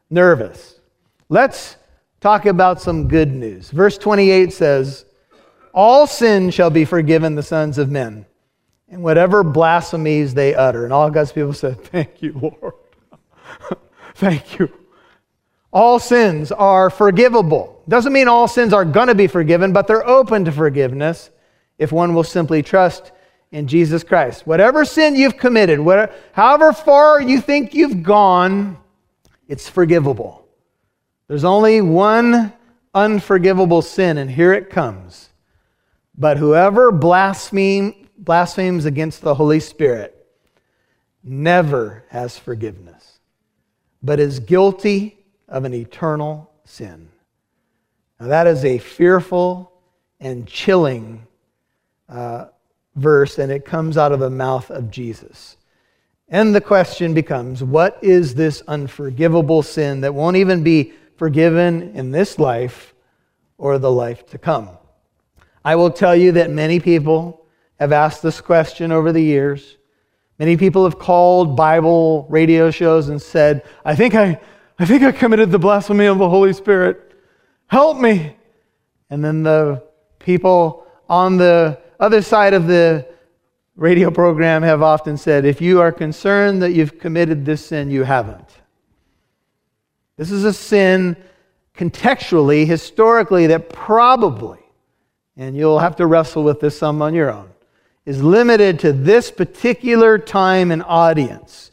nervous, 0.09 0.79
let's 1.27 1.75
talk 2.19 2.45
about 2.45 2.81
some 2.81 3.07
good 3.07 3.31
news. 3.31 3.69
Verse 3.69 3.97
28 3.97 4.51
says, 4.51 5.05
All 5.73 6.07
sin 6.07 6.49
shall 6.49 6.69
be 6.69 6.85
forgiven 6.85 7.35
the 7.35 7.43
sons 7.43 7.77
of 7.77 7.91
men, 7.91 8.25
and 8.87 9.03
whatever 9.03 9.43
blasphemies 9.43 10.33
they 10.33 10.55
utter. 10.55 10.83
And 10.83 10.93
all 10.93 11.09
God's 11.11 11.31
people 11.31 11.53
said, 11.53 11.81
Thank 11.83 12.21
you, 12.21 12.33
Lord. 12.33 12.73
Thank 14.15 14.59
you. 14.59 14.71
All 15.71 15.99
sins 15.99 16.51
are 16.51 16.89
forgivable. 16.89 17.83
Doesn't 17.87 18.11
mean 18.11 18.27
all 18.27 18.47
sins 18.47 18.73
are 18.73 18.85
going 18.85 19.07
to 19.07 19.15
be 19.15 19.27
forgiven, 19.27 19.71
but 19.71 19.87
they're 19.87 20.07
open 20.07 20.45
to 20.45 20.51
forgiveness. 20.51 21.29
if 21.77 21.91
one 21.91 22.13
will 22.13 22.23
simply 22.23 22.63
trust 22.63 23.11
in 23.51 23.67
Jesus 23.67 24.03
Christ. 24.03 24.45
Whatever 24.45 24.85
sin 24.85 25.15
you've 25.15 25.37
committed, 25.37 25.79
whatever, 25.79 26.13
however 26.33 26.73
far 26.73 27.21
you 27.21 27.41
think 27.41 27.73
you've 27.73 28.03
gone, 28.03 28.77
it's 29.47 29.67
forgivable. 29.67 30.47
There's 31.27 31.43
only 31.43 31.81
one 31.81 32.53
unforgivable 32.93 33.81
sin, 33.81 34.17
and 34.17 34.29
here 34.29 34.53
it 34.53 34.69
comes. 34.69 35.29
But 36.17 36.37
whoever 36.37 36.91
blaspheme, 36.91 38.07
blasphemes 38.17 38.85
against 38.85 39.21
the 39.21 39.35
Holy 39.35 39.59
Spirit 39.59 40.15
never 41.23 42.03
has 42.09 42.37
forgiveness, 42.37 43.19
but 44.01 44.19
is 44.19 44.39
guilty 44.39 45.17
of 45.47 45.65
an 45.65 45.73
eternal 45.73 46.51
sin. 46.65 47.09
Now, 48.19 48.27
that 48.27 48.47
is 48.47 48.65
a 48.65 48.77
fearful 48.77 49.71
and 50.19 50.45
chilling 50.47 51.25
uh, 52.09 52.47
verse, 52.95 53.37
and 53.37 53.51
it 53.51 53.65
comes 53.65 53.97
out 53.97 54.11
of 54.11 54.19
the 54.19 54.29
mouth 54.29 54.69
of 54.69 54.91
Jesus. 54.91 55.57
And 56.27 56.53
the 56.53 56.61
question 56.61 57.13
becomes 57.13 57.63
what 57.63 57.97
is 58.03 58.35
this 58.35 58.61
unforgivable 58.67 59.63
sin 59.63 60.01
that 60.01 60.13
won't 60.13 60.37
even 60.37 60.63
be 60.63 60.93
forgiven 61.17 61.95
in 61.95 62.11
this 62.11 62.37
life 62.37 62.93
or 63.57 63.79
the 63.79 63.91
life 63.91 64.25
to 64.27 64.37
come? 64.37 64.69
I 65.65 65.75
will 65.75 65.91
tell 65.91 66.15
you 66.15 66.31
that 66.33 66.51
many 66.51 66.79
people 66.79 67.45
have 67.79 67.91
asked 67.91 68.21
this 68.21 68.41
question 68.41 68.91
over 68.91 69.11
the 69.11 69.21
years. 69.21 69.77
Many 70.37 70.55
people 70.55 70.83
have 70.83 70.99
called 70.99 71.57
Bible 71.57 72.27
radio 72.29 72.71
shows 72.71 73.09
and 73.09 73.21
said, 73.21 73.63
I 73.83 73.95
think 73.95 74.15
I, 74.15 74.39
I 74.77 74.85
think 74.85 75.03
I 75.03 75.11
committed 75.11 75.51
the 75.51 75.59
blasphemy 75.59 76.05
of 76.05 76.17
the 76.17 76.29
Holy 76.29 76.53
Spirit. 76.53 77.13
Help 77.67 77.97
me. 77.97 78.35
And 79.09 79.25
then 79.25 79.43
the 79.43 79.83
people 80.19 80.85
on 81.09 81.37
the 81.37 81.79
other 81.99 82.21
side 82.21 82.53
of 82.53 82.67
the 82.67 83.07
radio 83.75 84.11
program 84.11 84.61
have 84.63 84.81
often 84.81 85.17
said 85.17 85.45
if 85.45 85.61
you 85.61 85.81
are 85.81 85.91
concerned 85.91 86.61
that 86.61 86.71
you've 86.71 86.99
committed 86.99 87.45
this 87.45 87.65
sin, 87.65 87.89
you 87.89 88.03
haven't. 88.03 88.49
This 90.17 90.31
is 90.31 90.43
a 90.43 90.53
sin 90.53 91.15
contextually, 91.75 92.65
historically, 92.65 93.47
that 93.47 93.69
probably, 93.69 94.59
and 95.37 95.55
you'll 95.55 95.79
have 95.79 95.95
to 95.95 96.05
wrestle 96.05 96.43
with 96.43 96.59
this 96.59 96.77
some 96.77 97.01
on 97.01 97.13
your 97.13 97.31
own, 97.31 97.49
is 98.05 98.21
limited 98.21 98.79
to 98.79 98.91
this 98.91 99.31
particular 99.31 100.17
time 100.17 100.71
and 100.71 100.83
audience 100.83 101.71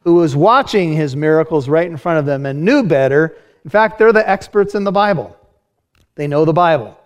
who 0.00 0.14
was 0.14 0.36
watching 0.36 0.92
his 0.92 1.16
miracles 1.16 1.68
right 1.68 1.86
in 1.86 1.96
front 1.96 2.18
of 2.18 2.26
them 2.26 2.44
and 2.46 2.62
knew 2.62 2.82
better. 2.82 3.36
In 3.64 3.70
fact, 3.70 3.98
they're 3.98 4.12
the 4.12 4.28
experts 4.28 4.74
in 4.74 4.84
the 4.84 4.92
Bible. 4.92 5.36
They 6.14 6.26
know 6.26 6.44
the 6.44 6.52
Bible. 6.52 6.98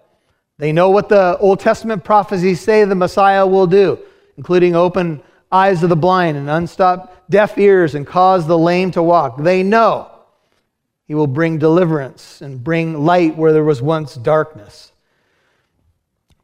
They 0.59 0.73
know 0.73 0.91
what 0.91 1.09
the 1.09 1.37
Old 1.39 1.61
Testament 1.61 2.05
prophecies 2.05 2.61
say 2.61 2.85
the 2.85 2.95
Messiah 2.95 3.47
will 3.47 3.67
do, 3.67 3.99
including 4.37 4.77
open 4.77 5.23
eyes 5.51 5.83
of 5.83 5.89
the 5.89 5.97
blind 5.97 6.37
and 6.37 6.49
unstop 6.49 7.25
deaf 7.29 7.59
ears 7.59 7.95
and 7.95 8.07
cause 8.07 8.47
the 8.47 8.59
lame 8.59 8.91
to 8.93 9.03
walk. 9.03 9.43
They 9.43 9.63
know 9.63 10.11
he 11.07 11.15
will 11.15 11.27
bring 11.27 11.59
deliverance 11.59 12.41
and 12.41 12.63
bring 12.63 13.05
light 13.05 13.37
where 13.37 13.53
there 13.53 13.65
was 13.65 13.83
once 13.83 14.15
darkness. 14.15 14.93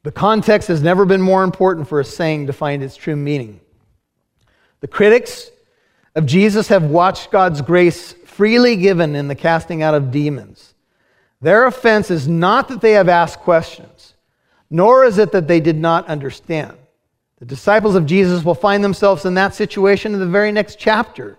The 0.02 0.12
context 0.12 0.68
has 0.68 0.82
never 0.82 1.04
been 1.04 1.20
more 1.20 1.44
important 1.44 1.88
for 1.88 2.00
a 2.00 2.04
saying 2.04 2.46
to 2.46 2.52
find 2.52 2.82
its 2.82 2.96
true 2.96 3.16
meaning. 3.16 3.60
The 4.80 4.88
critics 4.88 5.50
of 6.14 6.26
Jesus 6.26 6.68
have 6.68 6.84
watched 6.84 7.30
God's 7.30 7.62
grace 7.62 8.12
freely 8.24 8.76
given 8.76 9.14
in 9.14 9.28
the 9.28 9.34
casting 9.34 9.82
out 9.82 9.94
of 9.94 10.10
demons. 10.10 10.74
Their 11.40 11.66
offense 11.66 12.11
is 12.11 12.26
not 12.26 12.68
that 12.68 12.80
they 12.80 12.92
have 12.92 13.09
asked 13.09 13.40
questions, 13.40 14.14
nor 14.71 15.04
is 15.04 15.18
it 15.18 15.33
that 15.33 15.47
they 15.49 15.61
did 15.61 15.76
not 15.76 16.09
understand. 16.09 16.76
The 17.38 17.45
disciples 17.45 17.95
of 17.95 18.07
Jesus 18.07 18.45
will 18.45 18.54
find 18.54 18.83
themselves 18.83 19.25
in 19.25 19.35
that 19.35 19.54
situation 19.54 20.12
in 20.14 20.21
the 20.21 20.26
very 20.26 20.50
next 20.50 20.78
chapter. 20.78 21.38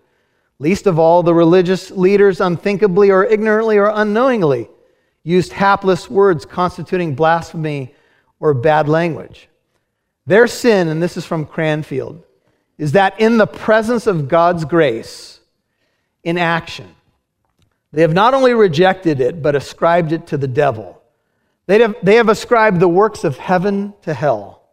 Least 0.57 0.87
of 0.87 0.97
all, 0.97 1.23
the 1.23 1.33
religious 1.33 1.91
leaders 1.91 2.39
unthinkably 2.39 3.11
or 3.11 3.25
ignorantly 3.25 3.77
or 3.77 3.91
unknowingly 3.93 4.69
used 5.23 5.51
hapless 5.51 6.09
words 6.09 6.45
constituting 6.45 7.15
blasphemy 7.15 7.93
or 8.39 8.53
bad 8.53 8.87
language. 8.87 9.49
Their 10.25 10.47
sin, 10.47 10.87
and 10.87 11.03
this 11.03 11.17
is 11.17 11.25
from 11.25 11.45
Cranfield, 11.45 12.23
is 12.77 12.93
that 12.93 13.19
in 13.19 13.37
the 13.37 13.47
presence 13.47 14.07
of 14.07 14.29
God's 14.29 14.63
grace, 14.63 15.39
in 16.23 16.37
action, 16.37 16.95
they 17.91 18.01
have 18.01 18.13
not 18.13 18.33
only 18.33 18.53
rejected 18.53 19.19
it, 19.19 19.41
but 19.41 19.55
ascribed 19.55 20.11
it 20.11 20.27
to 20.27 20.37
the 20.37 20.47
devil. 20.47 21.01
They 21.65 21.79
have, 21.79 21.95
they 22.03 22.15
have 22.15 22.29
ascribed 22.29 22.79
the 22.79 22.87
works 22.87 23.23
of 23.23 23.37
heaven 23.37 23.93
to 24.03 24.13
hell. 24.13 24.63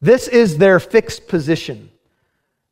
This 0.00 0.28
is 0.28 0.58
their 0.58 0.78
fixed 0.80 1.28
position. 1.28 1.90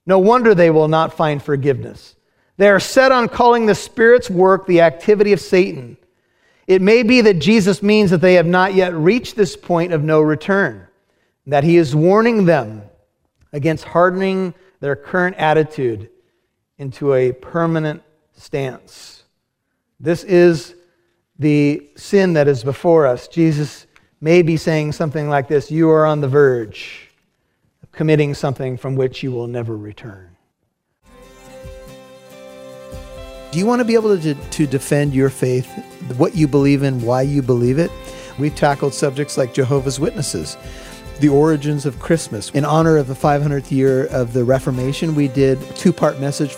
No 0.06 0.18
wonder 0.18 0.54
they 0.54 0.70
will 0.70 0.88
not 0.88 1.14
find 1.14 1.42
forgiveness. 1.42 2.14
They 2.56 2.68
are 2.68 2.80
set 2.80 3.12
on 3.12 3.28
calling 3.28 3.66
the 3.66 3.74
Spirit's 3.74 4.30
work 4.30 4.66
the 4.66 4.80
activity 4.80 5.32
of 5.32 5.40
Satan. 5.40 5.96
It 6.66 6.80
may 6.80 7.02
be 7.02 7.20
that 7.22 7.38
Jesus 7.38 7.82
means 7.82 8.10
that 8.10 8.20
they 8.20 8.34
have 8.34 8.46
not 8.46 8.74
yet 8.74 8.94
reached 8.94 9.36
this 9.36 9.56
point 9.56 9.92
of 9.92 10.02
no 10.02 10.20
return, 10.20 10.86
that 11.46 11.64
he 11.64 11.76
is 11.76 11.94
warning 11.94 12.44
them 12.44 12.82
against 13.52 13.84
hardening 13.84 14.54
their 14.80 14.96
current 14.96 15.36
attitude 15.36 16.10
into 16.78 17.14
a 17.14 17.32
permanent 17.32 18.02
stance. 18.36 19.15
This 19.98 20.24
is 20.24 20.74
the 21.38 21.88
sin 21.96 22.34
that 22.34 22.48
is 22.48 22.62
before 22.62 23.06
us. 23.06 23.28
Jesus 23.28 23.86
may 24.20 24.42
be 24.42 24.56
saying 24.56 24.92
something 24.92 25.28
like 25.28 25.48
this 25.48 25.70
You 25.70 25.90
are 25.90 26.06
on 26.06 26.20
the 26.20 26.28
verge 26.28 27.10
of 27.82 27.92
committing 27.92 28.34
something 28.34 28.76
from 28.76 28.96
which 28.96 29.22
you 29.22 29.32
will 29.32 29.46
never 29.46 29.76
return. 29.76 30.36
Do 33.52 33.60
you 33.60 33.66
want 33.66 33.80
to 33.80 33.86
be 33.86 33.94
able 33.94 34.18
to, 34.18 34.34
to 34.34 34.66
defend 34.66 35.14
your 35.14 35.30
faith, 35.30 35.66
what 36.18 36.34
you 36.34 36.46
believe 36.46 36.82
in, 36.82 37.00
why 37.00 37.22
you 37.22 37.40
believe 37.40 37.78
it? 37.78 37.90
We've 38.38 38.54
tackled 38.54 38.92
subjects 38.92 39.38
like 39.38 39.54
Jehovah's 39.54 39.98
Witnesses, 39.98 40.58
the 41.20 41.30
origins 41.30 41.86
of 41.86 41.98
Christmas. 41.98 42.50
In 42.50 42.66
honor 42.66 42.98
of 42.98 43.06
the 43.06 43.14
500th 43.14 43.70
year 43.70 44.08
of 44.08 44.34
the 44.34 44.44
Reformation, 44.44 45.14
we 45.14 45.28
did 45.28 45.62
a 45.62 45.72
two 45.72 45.92
part 45.92 46.20
message 46.20 46.54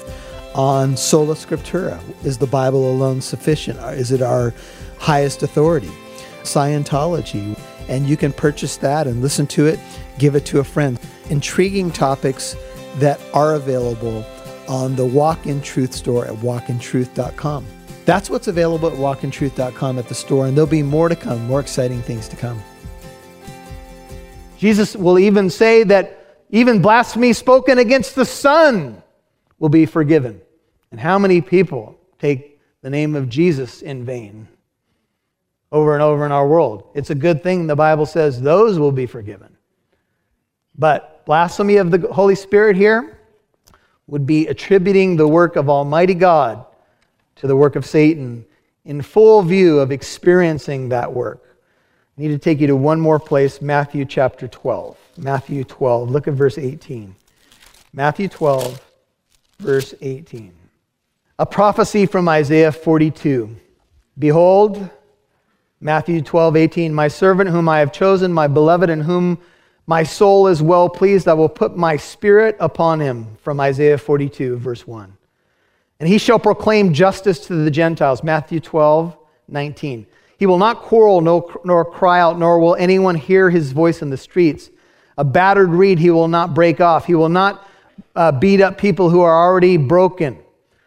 on 0.58 0.96
sola 0.96 1.34
scriptura. 1.36 2.00
Is 2.24 2.36
the 2.36 2.46
Bible 2.46 2.90
alone 2.90 3.20
sufficient? 3.20 3.78
Is 3.94 4.10
it 4.10 4.20
our 4.20 4.52
highest 4.98 5.44
authority? 5.44 5.90
Scientology. 6.42 7.56
And 7.88 8.06
you 8.06 8.16
can 8.16 8.32
purchase 8.32 8.76
that 8.78 9.06
and 9.06 9.22
listen 9.22 9.46
to 9.46 9.66
it, 9.66 9.78
give 10.18 10.34
it 10.34 10.44
to 10.46 10.58
a 10.58 10.64
friend. 10.64 10.98
Intriguing 11.30 11.92
topics 11.92 12.56
that 12.96 13.20
are 13.32 13.54
available 13.54 14.26
on 14.68 14.96
the 14.96 15.06
Walk 15.06 15.46
in 15.46 15.62
Truth 15.62 15.94
store 15.94 16.26
at 16.26 16.34
walkintruth.com. 16.34 17.64
That's 18.04 18.28
what's 18.28 18.48
available 18.48 18.88
at 18.88 18.98
walkintruth.com 18.98 19.98
at 19.98 20.08
the 20.08 20.14
store, 20.14 20.46
and 20.48 20.56
there'll 20.56 20.68
be 20.68 20.82
more 20.82 21.08
to 21.08 21.16
come, 21.16 21.46
more 21.46 21.60
exciting 21.60 22.02
things 22.02 22.26
to 22.28 22.36
come. 22.36 22.60
Jesus 24.56 24.96
will 24.96 25.18
even 25.18 25.50
say 25.50 25.84
that 25.84 26.42
even 26.50 26.82
blasphemy 26.82 27.32
spoken 27.32 27.78
against 27.78 28.16
the 28.16 28.24
Son 28.24 29.00
will 29.58 29.68
be 29.68 29.86
forgiven. 29.86 30.40
And 30.90 31.00
how 31.00 31.18
many 31.18 31.40
people 31.40 31.98
take 32.18 32.60
the 32.82 32.90
name 32.90 33.14
of 33.14 33.28
Jesus 33.28 33.82
in 33.82 34.04
vain 34.04 34.48
over 35.70 35.94
and 35.94 36.02
over 36.02 36.24
in 36.24 36.32
our 36.32 36.46
world? 36.46 36.88
It's 36.94 37.10
a 37.10 37.14
good 37.14 37.42
thing 37.42 37.66
the 37.66 37.76
Bible 37.76 38.06
says 38.06 38.40
those 38.40 38.78
will 38.78 38.92
be 38.92 39.06
forgiven. 39.06 39.56
But 40.76 41.24
blasphemy 41.26 41.76
of 41.76 41.90
the 41.90 42.12
Holy 42.12 42.34
Spirit 42.34 42.76
here 42.76 43.18
would 44.06 44.26
be 44.26 44.46
attributing 44.46 45.16
the 45.16 45.28
work 45.28 45.56
of 45.56 45.68
Almighty 45.68 46.14
God 46.14 46.64
to 47.36 47.46
the 47.46 47.56
work 47.56 47.76
of 47.76 47.84
Satan 47.84 48.44
in 48.84 49.02
full 49.02 49.42
view 49.42 49.80
of 49.80 49.92
experiencing 49.92 50.88
that 50.88 51.12
work. 51.12 51.58
I 52.16 52.22
need 52.22 52.28
to 52.28 52.38
take 52.38 52.58
you 52.58 52.66
to 52.68 52.76
one 52.76 52.98
more 52.98 53.20
place, 53.20 53.60
Matthew 53.60 54.04
chapter 54.04 54.48
12. 54.48 54.96
Matthew 55.18 55.62
12. 55.62 56.10
Look 56.10 56.26
at 56.26 56.34
verse 56.34 56.58
18. 56.58 57.14
Matthew 57.92 58.28
12, 58.28 58.80
verse 59.60 59.94
18. 60.00 60.52
A 61.40 61.46
prophecy 61.46 62.04
from 62.04 62.28
Isaiah 62.28 62.72
42. 62.72 63.54
Behold, 64.18 64.90
Matthew 65.80 66.20
12, 66.20 66.56
18, 66.56 66.92
my 66.92 67.06
servant 67.06 67.48
whom 67.48 67.68
I 67.68 67.78
have 67.78 67.92
chosen, 67.92 68.32
my 68.32 68.48
beloved, 68.48 68.90
in 68.90 69.02
whom 69.02 69.38
my 69.86 70.02
soul 70.02 70.48
is 70.48 70.60
well 70.60 70.88
pleased, 70.88 71.28
I 71.28 71.34
will 71.34 71.48
put 71.48 71.76
my 71.76 71.96
spirit 71.96 72.56
upon 72.58 72.98
him. 72.98 73.36
From 73.40 73.60
Isaiah 73.60 73.98
42, 73.98 74.56
verse 74.56 74.84
1. 74.84 75.16
And 76.00 76.08
he 76.08 76.18
shall 76.18 76.40
proclaim 76.40 76.92
justice 76.92 77.46
to 77.46 77.54
the 77.54 77.70
Gentiles. 77.70 78.24
Matthew 78.24 78.58
12, 78.58 79.16
19. 79.46 80.06
He 80.38 80.46
will 80.46 80.58
not 80.58 80.82
quarrel 80.82 81.20
nor, 81.20 81.84
cry 81.84 82.18
out, 82.18 82.36
nor 82.36 82.58
will 82.58 82.74
anyone 82.74 83.14
hear 83.14 83.48
his 83.48 83.70
voice 83.70 84.02
in 84.02 84.10
the 84.10 84.16
streets. 84.16 84.70
A 85.16 85.22
battered 85.22 85.70
reed 85.70 86.00
he 86.00 86.10
will 86.10 86.26
not 86.26 86.52
break 86.52 86.80
off. 86.80 87.06
He 87.06 87.14
will 87.14 87.28
not 87.28 87.64
uh, 88.16 88.32
beat 88.32 88.60
up 88.60 88.76
people 88.76 89.08
who 89.08 89.20
are 89.20 89.46
already 89.46 89.76
broken 89.76 90.38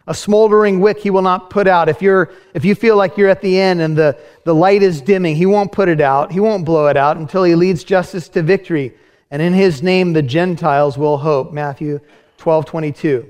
A 0.07 0.13
smoldering 0.13 0.79
wick 0.79 0.99
he 0.99 1.09
will 1.09 1.21
not 1.21 1.49
put 1.49 1.67
out. 1.67 1.87
If, 1.87 2.01
you're, 2.01 2.31
if 2.53 2.65
you 2.65 2.73
feel 2.75 2.97
like 2.97 3.17
you're 3.17 3.29
at 3.29 3.41
the 3.41 3.59
end 3.59 3.81
and 3.81 3.95
the, 3.95 4.17
the 4.45 4.55
light 4.55 4.81
is 4.81 5.01
dimming, 5.01 5.35
he 5.35 5.45
won't 5.45 5.71
put 5.71 5.89
it 5.89 6.01
out. 6.01 6.31
He 6.31 6.39
won't 6.39 6.65
blow 6.65 6.87
it 6.87 6.97
out 6.97 7.17
until 7.17 7.43
he 7.43 7.55
leads 7.55 7.83
justice 7.83 8.27
to 8.29 8.41
victory. 8.41 8.93
And 9.29 9.41
in 9.41 9.53
his 9.53 9.83
name 9.83 10.13
the 10.13 10.21
Gentiles 10.21 10.97
will 10.97 11.17
hope. 11.17 11.53
Matthew 11.53 11.99
12, 12.37 12.65
22. 12.65 13.29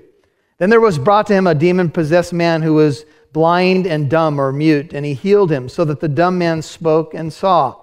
Then 0.57 0.69
there 0.69 0.79
was 0.79 0.97
brought 0.97 1.27
to 1.27 1.33
him 1.33 1.47
a 1.47 1.55
demon 1.55 1.89
possessed 1.89 2.33
man 2.33 2.61
who 2.61 2.75
was 2.75 3.05
blind 3.33 3.87
and 3.87 4.09
dumb 4.09 4.39
or 4.39 4.51
mute, 4.51 4.93
and 4.93 5.05
he 5.05 5.13
healed 5.13 5.51
him 5.51 5.67
so 5.67 5.85
that 5.85 5.99
the 5.99 6.07
dumb 6.07 6.37
man 6.37 6.61
spoke 6.61 7.13
and 7.13 7.31
saw. 7.31 7.75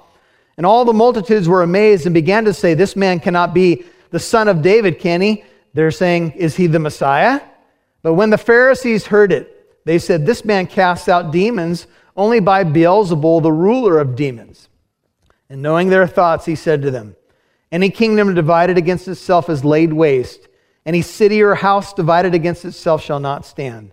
And 0.57 0.67
all 0.67 0.85
the 0.85 0.93
multitudes 0.93 1.49
were 1.49 1.63
amazed 1.63 2.07
and 2.07 2.15
began 2.15 2.45
to 2.45 2.55
say, 2.55 2.75
This 2.75 2.97
man 2.97 3.21
cannot 3.21 3.55
be 3.55 3.85
the 4.11 4.19
son 4.19 4.49
of 4.49 4.63
David, 4.63 4.99
can 4.99 5.21
he? 5.21 5.45
They're 5.75 5.91
saying, 5.91 6.33
Is 6.33 6.57
he 6.57 6.67
the 6.67 6.79
Messiah? 6.79 7.41
But 8.03 8.15
when 8.15 8.31
the 8.31 8.39
Pharisees 8.39 9.07
heard 9.07 9.33
it, 9.33 9.85
they 9.85 9.99
said, 9.99 10.27
This 10.27 10.45
man 10.45 10.67
casts 10.67 11.09
out 11.09 11.33
demons 11.33 11.87
only 12.17 12.41
by 12.41 12.65
Beelzebul, 12.65 13.43
the 13.43 13.53
ruler 13.53 13.99
of 13.99 14.17
demons. 14.17 14.69
And 15.49 15.63
knowing 15.63 15.89
their 15.89 16.07
thoughts, 16.07 16.45
he 16.45 16.55
said 16.55 16.83
to 16.83 16.91
them, 16.91 17.17
Any 17.73 17.91
kingdom 17.91 18.35
divided 18.35 18.77
against 18.77 19.09
itself 19.09 19.49
is 19.49 19.65
laid 19.65 19.93
waste. 19.93 20.49
Any 20.85 21.03
city 21.03 21.43
or 21.43 21.55
house 21.55 21.93
divided 21.93 22.35
against 22.35 22.65
itself 22.65 23.03
shall 23.03 23.21
not 23.21 23.47
stand. 23.47 23.93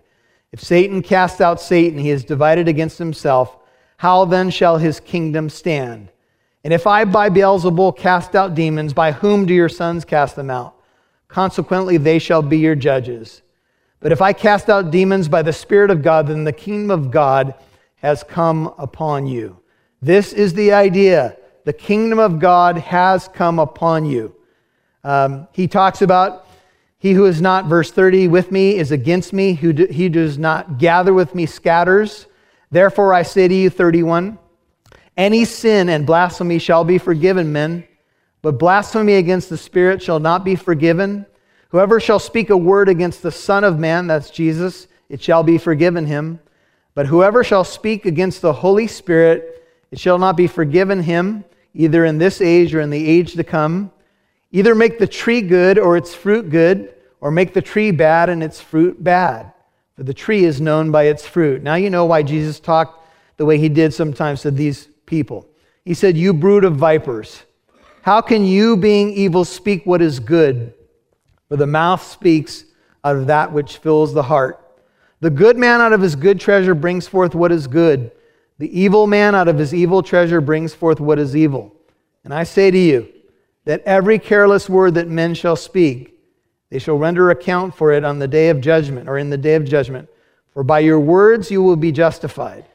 If 0.51 0.61
Satan 0.61 1.01
cast 1.01 1.41
out 1.41 1.59
Satan, 1.59 1.99
he 1.99 2.09
is 2.09 2.23
divided 2.23 2.67
against 2.67 2.97
himself. 2.97 3.57
How 3.97 4.25
then 4.25 4.49
shall 4.49 4.77
his 4.77 4.99
kingdom 4.99 5.49
stand? 5.49 6.09
And 6.63 6.73
if 6.73 6.87
I 6.87 7.05
by 7.05 7.29
Beelzebul 7.29 7.97
cast 7.97 8.35
out 8.35 8.55
demons, 8.55 8.93
by 8.93 9.11
whom 9.11 9.45
do 9.45 9.53
your 9.53 9.69
sons 9.69 10.03
cast 10.03 10.35
them 10.35 10.49
out? 10.49 10.75
Consequently, 11.27 11.97
they 11.97 12.19
shall 12.19 12.41
be 12.41 12.57
your 12.57 12.75
judges. 12.75 13.41
But 14.05 14.11
if 14.11 14.21
I 14.21 14.33
cast 14.33 14.69
out 14.69 14.91
demons 14.91 15.27
by 15.27 15.41
the 15.41 15.51
Spirit 15.51 15.89
of 15.89 16.03
God, 16.03 16.27
then 16.27 16.43
the 16.43 16.53
kingdom 16.53 16.91
of 16.91 17.09
God 17.09 17.55
has 17.95 18.21
come 18.21 18.71
upon 18.77 19.25
you. 19.25 19.57
This 19.99 20.31
is 20.31 20.53
the 20.53 20.73
idea. 20.73 21.37
The 21.63 21.73
kingdom 21.73 22.19
of 22.19 22.37
God 22.37 22.77
has 22.77 23.27
come 23.27 23.57
upon 23.57 24.05
you. 24.05 24.35
Um, 25.03 25.47
he 25.53 25.67
talks 25.67 26.03
about 26.03 26.45
he 26.99 27.13
who 27.13 27.25
is 27.25 27.41
not, 27.41 27.65
verse 27.65 27.91
30, 27.91 28.27
with 28.27 28.51
me 28.51 28.75
is 28.75 28.91
against 28.91 29.33
me. 29.33 29.53
Who 29.53 29.73
do, 29.73 29.87
he 29.87 30.07
does 30.07 30.37
not 30.37 30.77
gather 30.77 31.11
with 31.11 31.33
me 31.33 31.47
scatters. 31.47 32.27
Therefore 32.69 33.11
I 33.11 33.23
say 33.23 33.47
to 33.47 33.55
you, 33.55 33.71
31, 33.71 34.37
any 35.17 35.45
sin 35.45 35.89
and 35.89 36.05
blasphemy 36.05 36.59
shall 36.59 36.83
be 36.83 36.99
forgiven 36.99 37.51
men, 37.51 37.87
but 38.43 38.59
blasphemy 38.59 39.15
against 39.15 39.49
the 39.49 39.57
Spirit 39.57 39.99
shall 40.03 40.19
not 40.19 40.45
be 40.45 40.55
forgiven. 40.55 41.25
Whoever 41.75 41.99
shall 41.99 42.19
speak 42.19 42.51
a 42.51 42.55
word 42.55 42.87
against 42.87 43.21
the 43.21 43.33
Son 43.33 43.65
of 43.65 43.77
Man, 43.77 44.07
that's 44.07 44.29
Jesus, 44.29 44.87
it 45.09 45.21
shall 45.21 45.43
be 45.43 45.57
forgiven 45.57 46.05
him. 46.05 46.39
But 46.93 47.05
whoever 47.05 47.43
shall 47.43 47.65
speak 47.65 48.05
against 48.05 48.41
the 48.41 48.53
Holy 48.53 48.87
Spirit, 48.87 49.67
it 49.91 49.99
shall 49.99 50.17
not 50.17 50.37
be 50.37 50.47
forgiven 50.47 51.03
him, 51.03 51.43
either 51.73 52.05
in 52.05 52.17
this 52.17 52.39
age 52.39 52.73
or 52.73 52.79
in 52.79 52.91
the 52.91 53.05
age 53.05 53.33
to 53.33 53.43
come. 53.43 53.91
Either 54.53 54.73
make 54.73 54.99
the 54.99 55.05
tree 55.05 55.41
good 55.41 55.77
or 55.77 55.97
its 55.97 56.15
fruit 56.15 56.49
good, 56.49 56.93
or 57.19 57.29
make 57.29 57.53
the 57.53 57.61
tree 57.61 57.91
bad 57.91 58.29
and 58.29 58.41
its 58.41 58.61
fruit 58.61 59.03
bad. 59.03 59.51
For 59.97 60.03
the 60.03 60.13
tree 60.13 60.45
is 60.45 60.61
known 60.61 60.91
by 60.91 61.07
its 61.07 61.27
fruit. 61.27 61.61
Now 61.61 61.75
you 61.75 61.89
know 61.89 62.05
why 62.05 62.23
Jesus 62.23 62.61
talked 62.61 63.05
the 63.35 63.43
way 63.43 63.57
he 63.57 63.67
did 63.67 63.93
sometimes 63.93 64.43
to 64.43 64.51
these 64.51 64.87
people. 65.05 65.45
He 65.83 65.93
said, 65.93 66.15
You 66.15 66.33
brood 66.33 66.63
of 66.63 66.77
vipers, 66.77 67.43
how 68.01 68.21
can 68.21 68.45
you, 68.45 68.77
being 68.77 69.11
evil, 69.11 69.43
speak 69.43 69.85
what 69.85 70.01
is 70.01 70.21
good? 70.21 70.73
For 71.49 71.57
the 71.57 71.67
mouth 71.67 72.03
speaks 72.03 72.65
out 73.03 73.15
of 73.15 73.27
that 73.27 73.51
which 73.51 73.77
fills 73.77 74.13
the 74.13 74.23
heart. 74.23 74.61
The 75.19 75.29
good 75.29 75.57
man 75.57 75.81
out 75.81 75.93
of 75.93 76.01
his 76.01 76.15
good 76.15 76.39
treasure 76.39 76.75
brings 76.75 77.07
forth 77.07 77.35
what 77.35 77.51
is 77.51 77.67
good. 77.67 78.11
The 78.57 78.79
evil 78.79 79.07
man 79.07 79.35
out 79.35 79.47
of 79.47 79.57
his 79.57 79.73
evil 79.73 80.01
treasure 80.01 80.41
brings 80.41 80.73
forth 80.73 80.99
what 80.99 81.19
is 81.19 81.35
evil. 81.35 81.75
And 82.23 82.33
I 82.33 82.43
say 82.43 82.71
to 82.71 82.77
you 82.77 83.07
that 83.65 83.83
every 83.83 84.19
careless 84.19 84.69
word 84.69 84.95
that 84.95 85.07
men 85.07 85.33
shall 85.33 85.55
speak, 85.55 86.19
they 86.69 86.79
shall 86.79 86.97
render 86.97 87.29
account 87.29 87.75
for 87.75 87.91
it 87.91 88.03
on 88.03 88.19
the 88.19 88.27
day 88.27 88.49
of 88.49 88.61
judgment 88.61 89.07
or 89.07 89.17
in 89.17 89.29
the 89.29 89.37
day 89.37 89.55
of 89.55 89.65
judgment. 89.65 90.09
For 90.51 90.63
by 90.63 90.79
your 90.79 90.99
words 90.99 91.51
you 91.51 91.61
will 91.61 91.75
be 91.75 91.91
justified, 91.91 92.65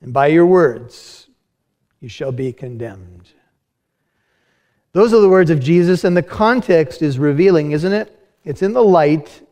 and 0.00 0.12
by 0.12 0.28
your 0.28 0.46
words 0.46 1.28
you 2.00 2.08
shall 2.08 2.32
be 2.32 2.52
condemned. 2.52 3.32
Those 4.92 5.12
are 5.12 5.20
the 5.20 5.28
words 5.28 5.50
of 5.50 5.60
Jesus, 5.60 6.04
and 6.04 6.16
the 6.16 6.22
context 6.22 7.02
is 7.02 7.18
revealing, 7.18 7.72
isn't 7.72 7.92
it? 7.92 8.14
It's 8.44 8.62
in 8.62 8.72
the 8.72 8.82
light 8.82 9.42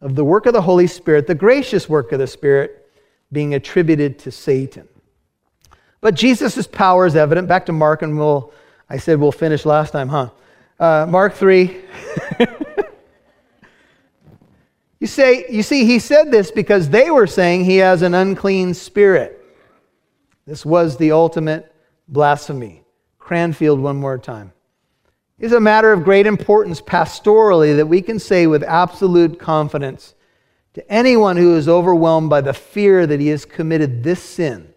of 0.00 0.14
the 0.14 0.24
work 0.24 0.46
of 0.46 0.52
the 0.52 0.62
Holy 0.62 0.86
Spirit, 0.86 1.26
the 1.26 1.34
gracious 1.34 1.88
work 1.88 2.12
of 2.12 2.18
the 2.18 2.26
Spirit, 2.26 2.88
being 3.32 3.54
attributed 3.54 4.18
to 4.20 4.30
Satan. 4.30 4.88
But 6.00 6.14
Jesus' 6.14 6.66
power 6.66 7.06
is 7.06 7.16
evident. 7.16 7.48
Back 7.48 7.66
to 7.66 7.72
Mark, 7.72 8.02
and 8.02 8.16
we'll, 8.16 8.52
I 8.88 8.98
said 8.98 9.18
we'll 9.18 9.32
finish 9.32 9.66
last 9.66 9.90
time, 9.90 10.08
huh? 10.08 10.30
Uh, 10.78 11.06
Mark 11.08 11.34
3. 11.34 11.76
you, 15.00 15.06
say, 15.06 15.46
you 15.50 15.62
see, 15.62 15.84
he 15.84 15.98
said 15.98 16.30
this 16.30 16.50
because 16.50 16.90
they 16.90 17.10
were 17.10 17.26
saying 17.26 17.64
he 17.64 17.78
has 17.78 18.02
an 18.02 18.14
unclean 18.14 18.74
spirit. 18.74 19.44
This 20.46 20.64
was 20.64 20.96
the 20.96 21.10
ultimate 21.12 21.74
blasphemy. 22.06 22.84
Cranfield, 23.18 23.80
one 23.80 23.96
more 23.96 24.18
time. 24.18 24.52
Is 25.38 25.52
a 25.52 25.60
matter 25.60 25.92
of 25.92 26.04
great 26.04 26.26
importance 26.26 26.80
pastorally 26.80 27.76
that 27.76 27.86
we 27.86 28.00
can 28.00 28.18
say 28.18 28.46
with 28.46 28.62
absolute 28.62 29.38
confidence 29.38 30.14
to 30.74 30.90
anyone 30.90 31.36
who 31.36 31.56
is 31.56 31.68
overwhelmed 31.68 32.30
by 32.30 32.40
the 32.40 32.54
fear 32.54 33.06
that 33.06 33.20
he 33.20 33.28
has 33.28 33.44
committed 33.44 34.02
this 34.02 34.22
sin 34.22 34.72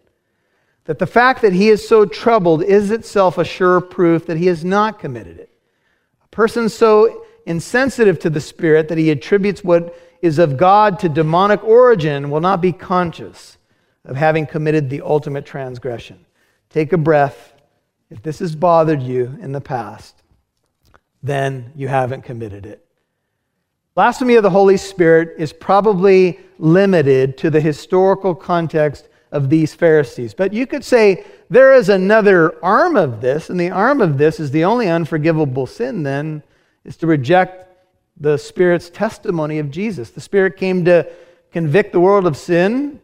that 0.90 0.98
the 0.98 1.06
fact 1.06 1.44
that 1.44 1.54
he 1.54 1.70
is 1.70 1.88
so 1.88 2.04
troubled 2.04 2.64
is 2.64 2.90
itself 2.90 3.38
a 3.38 3.44
sure 3.44 3.80
proof 3.80 4.26
that 4.26 4.38
he 4.38 4.48
has 4.48 4.66
not 4.66 4.98
committed 4.98 5.38
it. 5.38 5.52
A 6.24 6.28
person 6.30 6.68
so 6.68 7.28
insensitive 7.46 8.18
to 8.18 8.30
the 8.32 8.42
Spirit 8.42 8.88
that 8.88 8.98
he 8.98 9.12
attributes 9.12 9.64
what 9.64 9.96
is 10.24 10.40
of 10.40 10.58
God 10.58 10.98
to 10.98 11.08
demonic 11.08 11.64
origin 11.64 12.32
will 12.32 12.42
not 12.42 12.60
be 12.60 12.72
conscious 12.72 13.60
of 14.04 14.16
having 14.16 14.48
committed 14.48 14.90
the 14.90 15.02
ultimate 15.02 15.46
transgression. 15.46 16.26
Take 16.72 16.92
a 16.92 16.98
breath. 16.98 17.54
If 18.10 18.24
this 18.24 18.40
has 18.40 18.56
bothered 18.56 19.04
you 19.04 19.38
in 19.44 19.52
the 19.52 19.62
past, 19.62 20.19
then 21.22 21.72
you 21.76 21.88
haven't 21.88 22.24
committed 22.24 22.66
it. 22.66 22.86
Blasphemy 23.96 24.36
of 24.36 24.44
the 24.44 24.50
Holy 24.50 24.78
Spirit 24.78 25.36
is 25.38 25.52
probably 25.52 26.40
limited 26.58 27.38
to 27.40 27.50
the 27.50 27.60
historical 27.60 28.34
context 28.34 29.10
of 29.32 29.50
these 29.50 29.74
Pharisees. 29.74 30.34
But 30.34 30.54
you 30.54 30.66
could 30.66 30.84
say 30.84 31.26
there 31.50 31.74
is 31.74 31.90
another 31.90 32.64
arm 32.64 32.96
of 32.96 33.22
this, 33.22 33.50
and 33.50 33.60
the 33.60 33.72
arm 33.72 34.02
of 34.02 34.18
this 34.18 34.40
is 34.40 34.52
the 34.52 34.64
only 34.64 34.88
unforgivable 34.88 35.68
sin, 35.68 36.04
then, 36.04 36.44
is 36.86 36.98
to 36.98 37.08
reject 37.08 37.68
the 38.20 38.38
Spirit's 38.38 38.90
testimony 38.90 39.60
of 39.60 39.72
Jesus. 39.72 40.12
The 40.12 40.22
Spirit 40.22 40.58
came 40.58 40.86
to 40.86 41.08
convict 41.52 41.92
the 41.92 42.00
world 42.00 42.26
of 42.26 42.38
sin, 42.38 43.00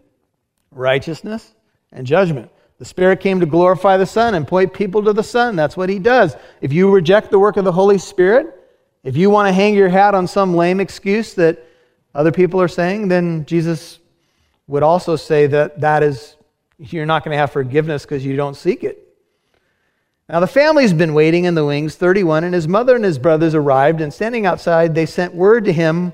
righteousness, 0.71 1.53
and 1.91 2.05
judgment. 2.05 2.51
The 2.77 2.85
Spirit 2.85 3.21
came 3.21 3.39
to 3.39 3.45
glorify 3.45 3.97
the 3.97 4.05
Son 4.05 4.35
and 4.35 4.47
point 4.47 4.73
people 4.73 5.03
to 5.03 5.13
the 5.13 5.23
Son. 5.23 5.55
That's 5.55 5.77
what 5.77 5.89
He 5.89 5.99
does. 5.99 6.35
If 6.61 6.73
you 6.73 6.91
reject 6.91 7.31
the 7.31 7.39
work 7.39 7.57
of 7.57 7.63
the 7.63 7.71
Holy 7.71 7.97
Spirit, 7.97 8.53
if 9.03 9.15
you 9.15 9.29
want 9.29 9.47
to 9.47 9.53
hang 9.53 9.75
your 9.75 9.89
hat 9.89 10.15
on 10.15 10.27
some 10.27 10.55
lame 10.55 10.79
excuse 10.79 11.33
that 11.35 11.63
other 12.13 12.31
people 12.31 12.61
are 12.61 12.67
saying, 12.67 13.07
then 13.07 13.45
Jesus 13.45 13.99
would 14.67 14.83
also 14.83 15.15
say 15.15 15.47
that 15.47 15.79
that 15.81 16.03
is 16.03 16.35
you're 16.77 17.05
not 17.05 17.23
going 17.23 17.33
to 17.33 17.37
have 17.37 17.51
forgiveness 17.51 18.03
because 18.03 18.25
you 18.25 18.35
don't 18.35 18.55
seek 18.55 18.83
it. 18.83 19.01
Now 20.27 20.39
the 20.39 20.47
family's 20.47 20.91
been 20.91 21.13
waiting 21.13 21.45
in 21.45 21.55
the 21.55 21.63
wings, 21.63 21.95
31, 21.95 22.43
and 22.43 22.53
his 22.53 22.67
mother 22.67 22.95
and 22.95 23.05
his 23.05 23.19
brothers 23.19 23.53
arrived, 23.53 24.01
and 24.01 24.13
standing 24.13 24.45
outside, 24.45 24.95
they 24.95 25.05
sent 25.05 25.35
word 25.35 25.65
to 25.65 25.73
him 25.73 26.13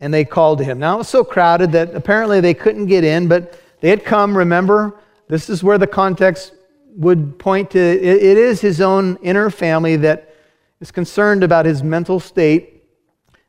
and 0.00 0.14
they 0.14 0.24
called 0.24 0.58
to 0.58 0.64
him. 0.64 0.78
Now 0.78 0.94
it 0.94 0.98
was 0.98 1.08
so 1.08 1.24
crowded 1.24 1.72
that 1.72 1.94
apparently 1.94 2.40
they 2.40 2.54
couldn't 2.54 2.86
get 2.86 3.04
in, 3.04 3.26
but 3.26 3.60
they 3.80 3.90
had 3.90 4.04
come, 4.04 4.38
remember, 4.38 4.94
this 5.34 5.50
is 5.50 5.64
where 5.64 5.78
the 5.78 5.86
context 5.88 6.52
would 6.94 7.40
point 7.40 7.72
to 7.72 7.80
it, 7.80 8.38
is 8.38 8.60
his 8.60 8.80
own 8.80 9.16
inner 9.16 9.50
family 9.50 9.96
that 9.96 10.32
is 10.80 10.92
concerned 10.92 11.42
about 11.42 11.66
his 11.66 11.82
mental 11.82 12.20
state. 12.20 12.84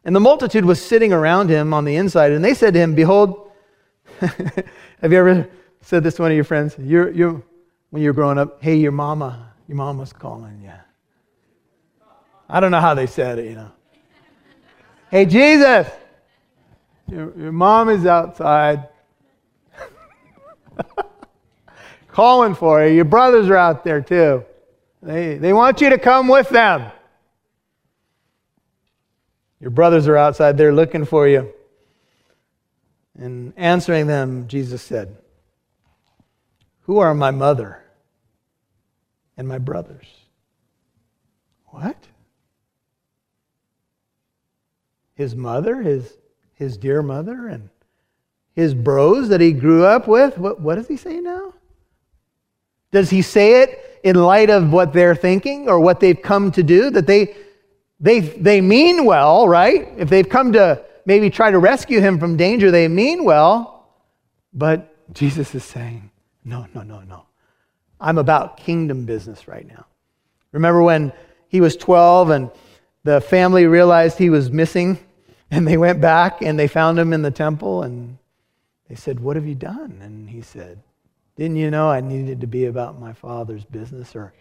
And 0.03 0.15
the 0.15 0.19
multitude 0.19 0.65
was 0.65 0.83
sitting 0.83 1.13
around 1.13 1.49
him 1.49 1.75
on 1.75 1.85
the 1.85 1.95
inside, 1.95 2.31
and 2.31 2.43
they 2.43 2.55
said 2.55 2.73
to 2.73 2.79
him, 2.79 2.95
Behold, 2.95 3.51
have 4.19 5.11
you 5.11 5.17
ever 5.17 5.47
said 5.81 6.03
this 6.03 6.15
to 6.15 6.23
one 6.23 6.31
of 6.31 6.35
your 6.35 6.43
friends? 6.43 6.75
You're, 6.79 7.11
you're, 7.11 7.43
when 7.91 8.01
you're 8.01 8.13
growing 8.13 8.39
up, 8.39 8.63
hey, 8.63 8.77
your 8.77 8.91
mama, 8.91 9.53
your 9.67 9.77
mama's 9.77 10.11
calling 10.11 10.61
you. 10.63 10.71
I 12.49 12.59
don't 12.59 12.71
know 12.71 12.81
how 12.81 12.95
they 12.95 13.05
said 13.05 13.37
it, 13.37 13.45
you 13.45 13.55
know. 13.57 13.71
Hey, 15.11 15.25
Jesus, 15.27 15.87
your, 17.11 17.31
your 17.37 17.51
mom 17.51 17.89
is 17.89 18.07
outside. 18.07 18.89
calling 22.15 22.55
for 22.55 22.81
you. 22.81 22.95
Your 22.95 23.03
brothers 23.03 23.49
are 23.49 23.57
out 23.57 23.83
there 23.83 23.99
too. 23.99 24.45
They, 25.03 25.37
they 25.37 25.51
want 25.51 25.81
you 25.81 25.89
to 25.89 25.97
come 25.97 26.29
with 26.29 26.47
them. 26.47 26.89
Your 29.59 29.69
brothers 29.69 30.07
are 30.07 30.15
outside 30.15 30.57
there 30.57 30.73
looking 30.73 31.03
for 31.03 31.27
you. 31.27 31.53
And 33.17 33.51
answering 33.57 34.07
them, 34.07 34.47
Jesus 34.47 34.81
said, 34.81 35.17
Who 36.83 36.99
are 36.99 37.13
my 37.13 37.31
mother 37.31 37.83
and 39.35 39.45
my 39.45 39.57
brothers? 39.57 40.07
What? 41.65 41.97
His 45.15 45.35
mother, 45.35 45.81
his, 45.81 46.17
his 46.53 46.77
dear 46.77 47.01
mother, 47.01 47.47
and 47.47 47.69
his 48.53 48.73
bros 48.73 49.27
that 49.29 49.41
he 49.41 49.51
grew 49.51 49.83
up 49.83 50.07
with? 50.07 50.37
What, 50.37 50.61
what 50.61 50.75
does 50.75 50.87
he 50.87 50.95
say 50.95 51.19
now? 51.19 51.53
Does 52.95 53.09
he 53.09 53.21
say 53.21 53.61
it 53.61 53.99
in 54.05 54.15
light 54.15 54.49
of 54.49 54.71
what 54.71 54.93
they're 54.93 55.15
thinking 55.15 55.67
or 55.67 55.81
what 55.81 55.99
they've 55.99 56.21
come 56.21 56.49
to 56.53 56.63
do? 56.63 56.89
That 56.89 57.05
they, 57.05 57.35
they, 57.99 58.21
they 58.21 58.61
mean 58.61 59.03
well, 59.03 59.49
right? 59.49 59.89
If 59.97 60.07
they've 60.07 60.29
come 60.29 60.53
to 60.53 60.81
maybe 61.05 61.29
try 61.29 61.51
to 61.51 61.59
rescue 61.59 61.99
him 61.99 62.17
from 62.19 62.37
danger, 62.37 62.71
they 62.71 62.87
mean 62.87 63.25
well. 63.25 63.89
But 64.53 65.13
Jesus 65.13 65.53
is 65.53 65.65
saying, 65.65 66.09
no, 66.45 66.67
no, 66.73 66.83
no, 66.83 67.01
no. 67.01 67.25
I'm 67.99 68.17
about 68.17 68.55
kingdom 68.55 69.05
business 69.05 69.45
right 69.45 69.67
now. 69.67 69.87
Remember 70.53 70.81
when 70.81 71.11
he 71.49 71.59
was 71.59 71.75
12 71.75 72.29
and 72.29 72.51
the 73.03 73.19
family 73.19 73.65
realized 73.65 74.17
he 74.17 74.29
was 74.29 74.49
missing 74.49 74.97
and 75.51 75.67
they 75.67 75.75
went 75.75 75.99
back 75.99 76.41
and 76.41 76.57
they 76.57 76.69
found 76.69 76.97
him 76.97 77.11
in 77.11 77.23
the 77.23 77.29
temple 77.29 77.83
and 77.83 78.17
they 78.87 78.95
said, 78.95 79.19
What 79.19 79.35
have 79.35 79.45
you 79.45 79.55
done? 79.55 79.99
And 80.01 80.29
he 80.29 80.39
said, 80.39 80.81
Didn't 81.35 81.57
you 81.57 81.69
know 81.69 81.89
I 81.89 82.01
needed 82.01 82.41
to 82.41 82.47
be 82.47 82.65
about 82.65 82.99
my 82.99 83.13
father's 83.13 83.65
business? 83.65 84.15
Or 84.15 84.33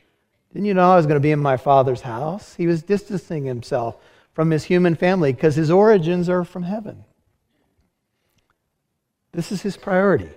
didn't 0.53 0.67
you 0.67 0.75
know 0.75 0.93
I 0.93 0.97
was 0.97 1.07
going 1.07 1.17
to 1.17 1.21
be 1.21 1.33
in 1.33 1.41
my 1.41 1.57
father's 1.57 2.03
house? 2.03 2.55
He 2.55 2.67
was 2.67 2.83
distancing 2.83 3.45
himself 3.45 3.97
from 4.33 4.51
his 4.51 4.65
human 4.65 4.95
family 4.95 5.33
because 5.33 5.57
his 5.57 5.71
origins 5.71 6.29
are 6.29 6.45
from 6.45 6.63
heaven. 6.63 7.05
This 9.33 9.51
is 9.51 9.63
his 9.63 9.77
priority. 9.77 10.31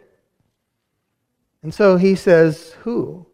And 1.61 1.73
so 1.73 1.97
he 1.97 2.15
says, 2.15 2.75
Who 2.79 3.27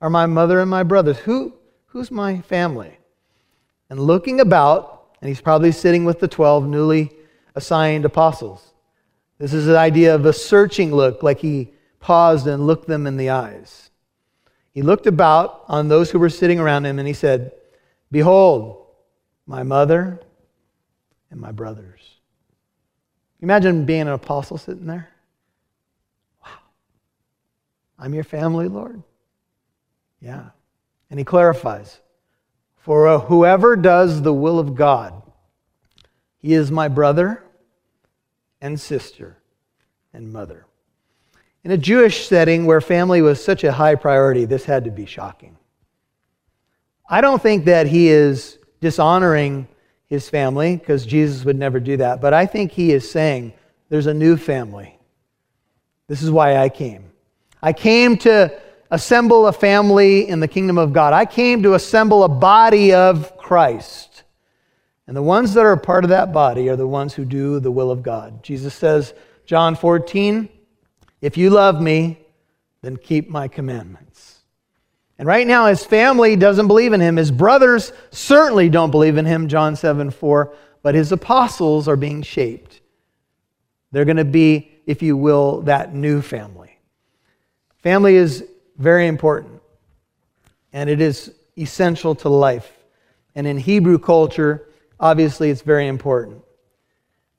are 0.00 0.10
my 0.10 0.26
mother 0.26 0.60
and 0.60 0.70
my 0.70 0.84
brothers? 0.84 1.18
Who, 1.18 1.54
who's 1.86 2.10
my 2.10 2.40
family? 2.42 2.96
And 3.90 3.98
looking 3.98 4.40
about, 4.40 5.16
and 5.20 5.28
he's 5.28 5.40
probably 5.40 5.72
sitting 5.72 6.04
with 6.04 6.20
the 6.20 6.28
12 6.28 6.68
newly 6.68 7.12
assigned 7.56 8.04
apostles. 8.04 8.74
This 9.38 9.52
is 9.52 9.66
the 9.66 9.78
idea 9.78 10.14
of 10.14 10.26
a 10.26 10.32
searching 10.32 10.92
look, 10.92 11.22
like 11.22 11.40
he 11.40 11.72
paused 12.00 12.46
and 12.46 12.66
looked 12.66 12.88
them 12.88 13.06
in 13.06 13.16
the 13.16 13.30
eyes. 13.30 13.90
He 14.72 14.82
looked 14.82 15.06
about 15.06 15.64
on 15.68 15.88
those 15.88 16.10
who 16.10 16.18
were 16.18 16.30
sitting 16.30 16.60
around 16.60 16.84
him 16.84 16.98
and 16.98 17.08
he 17.08 17.14
said, 17.14 17.52
Behold, 18.10 18.86
my 19.46 19.62
mother 19.62 20.20
and 21.30 21.40
my 21.40 21.52
brothers. 21.52 22.00
Imagine 23.40 23.84
being 23.84 24.02
an 24.02 24.08
apostle 24.08 24.58
sitting 24.58 24.86
there. 24.86 25.08
Wow. 26.44 26.58
I'm 27.98 28.14
your 28.14 28.24
family, 28.24 28.68
Lord. 28.68 29.02
Yeah. 30.20 30.50
And 31.10 31.18
he 31.18 31.24
clarifies 31.24 32.00
For 32.76 33.08
uh, 33.08 33.18
whoever 33.18 33.76
does 33.76 34.22
the 34.22 34.34
will 34.34 34.58
of 34.58 34.74
God, 34.74 35.22
he 36.38 36.52
is 36.52 36.70
my 36.70 36.88
brother 36.88 37.42
and 38.60 38.78
sister 38.78 39.38
and 40.12 40.32
mother. 40.32 40.67
In 41.64 41.70
a 41.70 41.76
Jewish 41.76 42.26
setting 42.26 42.66
where 42.66 42.80
family 42.80 43.20
was 43.20 43.44
such 43.44 43.64
a 43.64 43.72
high 43.72 43.96
priority, 43.96 44.44
this 44.44 44.64
had 44.64 44.84
to 44.84 44.90
be 44.90 45.06
shocking. 45.06 45.56
I 47.08 47.20
don't 47.20 47.42
think 47.42 47.64
that 47.64 47.86
he 47.86 48.08
is 48.08 48.58
dishonoring 48.80 49.66
his 50.08 50.28
family, 50.30 50.76
because 50.76 51.04
Jesus 51.04 51.44
would 51.44 51.58
never 51.58 51.80
do 51.80 51.98
that, 51.98 52.20
but 52.20 52.32
I 52.32 52.46
think 52.46 52.72
he 52.72 52.92
is 52.92 53.10
saying 53.10 53.52
there's 53.90 54.06
a 54.06 54.14
new 54.14 54.36
family. 54.36 54.98
This 56.06 56.22
is 56.22 56.30
why 56.30 56.56
I 56.56 56.70
came. 56.70 57.10
I 57.62 57.74
came 57.74 58.16
to 58.18 58.58
assemble 58.90 59.46
a 59.46 59.52
family 59.52 60.26
in 60.26 60.40
the 60.40 60.48
kingdom 60.48 60.78
of 60.78 60.94
God. 60.94 61.12
I 61.12 61.26
came 61.26 61.62
to 61.64 61.74
assemble 61.74 62.24
a 62.24 62.28
body 62.28 62.94
of 62.94 63.36
Christ. 63.36 64.22
And 65.06 65.14
the 65.14 65.22
ones 65.22 65.52
that 65.54 65.66
are 65.66 65.76
part 65.76 66.04
of 66.04 66.10
that 66.10 66.32
body 66.32 66.70
are 66.70 66.76
the 66.76 66.86
ones 66.86 67.12
who 67.12 67.26
do 67.26 67.60
the 67.60 67.70
will 67.70 67.90
of 67.90 68.02
God. 68.02 68.42
Jesus 68.42 68.74
says, 68.74 69.12
John 69.44 69.74
14, 69.74 70.48
if 71.20 71.36
you 71.36 71.50
love 71.50 71.80
me, 71.80 72.18
then 72.82 72.96
keep 72.96 73.28
my 73.28 73.48
commandments. 73.48 74.38
And 75.18 75.26
right 75.26 75.46
now, 75.46 75.66
his 75.66 75.84
family 75.84 76.36
doesn't 76.36 76.68
believe 76.68 76.92
in 76.92 77.00
him. 77.00 77.16
His 77.16 77.30
brothers 77.30 77.92
certainly 78.10 78.68
don't 78.68 78.90
believe 78.90 79.16
in 79.16 79.24
him, 79.24 79.48
John 79.48 79.74
7 79.74 80.10
4, 80.10 80.54
but 80.82 80.94
his 80.94 81.10
apostles 81.10 81.88
are 81.88 81.96
being 81.96 82.22
shaped. 82.22 82.80
They're 83.90 84.04
going 84.04 84.18
to 84.18 84.24
be, 84.24 84.70
if 84.86 85.02
you 85.02 85.16
will, 85.16 85.62
that 85.62 85.94
new 85.94 86.22
family. 86.22 86.78
Family 87.78 88.14
is 88.14 88.44
very 88.76 89.08
important, 89.08 89.60
and 90.72 90.88
it 90.88 91.00
is 91.00 91.32
essential 91.56 92.14
to 92.16 92.28
life. 92.28 92.70
And 93.34 93.46
in 93.46 93.56
Hebrew 93.58 93.98
culture, 93.98 94.68
Obviously, 95.00 95.50
it's 95.50 95.62
very 95.62 95.86
important. 95.86 96.42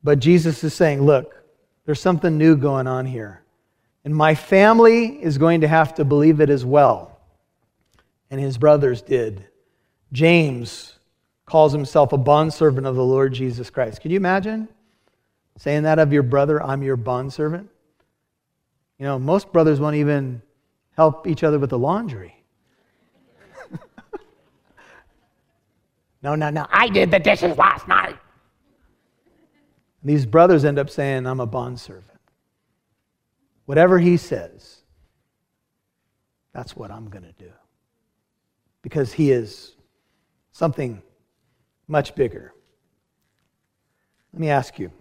But 0.04 0.20
Jesus 0.20 0.64
is 0.64 0.74
saying, 0.74 1.02
look, 1.02 1.36
there's 1.86 2.00
something 2.00 2.38
new 2.38 2.56
going 2.56 2.88
on 2.88 3.06
here. 3.06 3.42
And 4.06 4.16
my 4.16 4.36
family 4.36 5.22
is 5.22 5.38
going 5.38 5.62
to 5.62 5.68
have 5.68 5.96
to 5.96 6.06
believe 6.06 6.40
it 6.40 6.50
as 6.50 6.66
well. 6.66 7.20
And 8.32 8.40
his 8.40 8.58
brothers 8.58 9.02
did. 9.02 9.46
James 10.12 10.98
calls 11.46 11.74
himself 11.74 12.14
a 12.14 12.18
bondservant 12.18 12.86
of 12.86 12.96
the 12.96 13.04
Lord 13.04 13.34
Jesus 13.34 13.70
Christ. 13.70 14.02
Can 14.02 14.12
you 14.12 14.18
imagine 14.18 14.68
saying 15.58 15.84
that 15.84 16.00
of 16.00 16.14
your 16.14 16.24
brother? 16.24 16.62
I'm 16.62 16.84
your 16.84 16.96
bondservant. 16.96 17.70
You 18.98 19.06
know, 19.06 19.20
most 19.20 19.52
brothers 19.52 19.80
won't 19.80 19.96
even 19.96 20.42
help 20.96 21.28
each 21.28 21.44
other 21.44 21.60
with 21.60 21.70
the 21.72 21.80
laundry. 21.80 22.36
No, 26.22 26.36
no, 26.36 26.50
no. 26.50 26.68
I 26.70 26.90
did 26.90 27.12
the 27.12 27.20
dishes 27.20 27.58
last 27.58 27.88
night. 27.88 28.18
These 30.04 30.26
brothers 30.26 30.66
end 30.66 30.80
up 30.80 30.90
saying, 30.90 31.26
I'm 31.26 31.40
a 31.40 31.46
bondservant. 31.46 32.09
Whatever 33.70 34.00
he 34.00 34.18
says, 34.18 34.82
that's 36.54 36.76
what 36.76 36.90
I'm 36.90 37.08
going 37.08 37.26
to 37.26 37.34
do. 37.34 37.52
Because 38.82 39.14
he 39.14 39.30
is 39.30 39.76
something 40.52 41.04
much 41.88 42.16
bigger. 42.16 42.52
Let 44.34 44.40
me 44.40 44.50
ask 44.50 44.80
you 44.80 44.92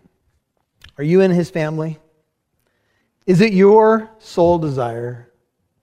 Are 0.99 1.03
you 1.03 1.23
in 1.23 1.31
his 1.31 1.49
family? 1.49 1.99
Is 3.25 3.41
it 3.41 3.55
your 3.55 4.11
sole 4.19 4.59
desire 4.59 5.33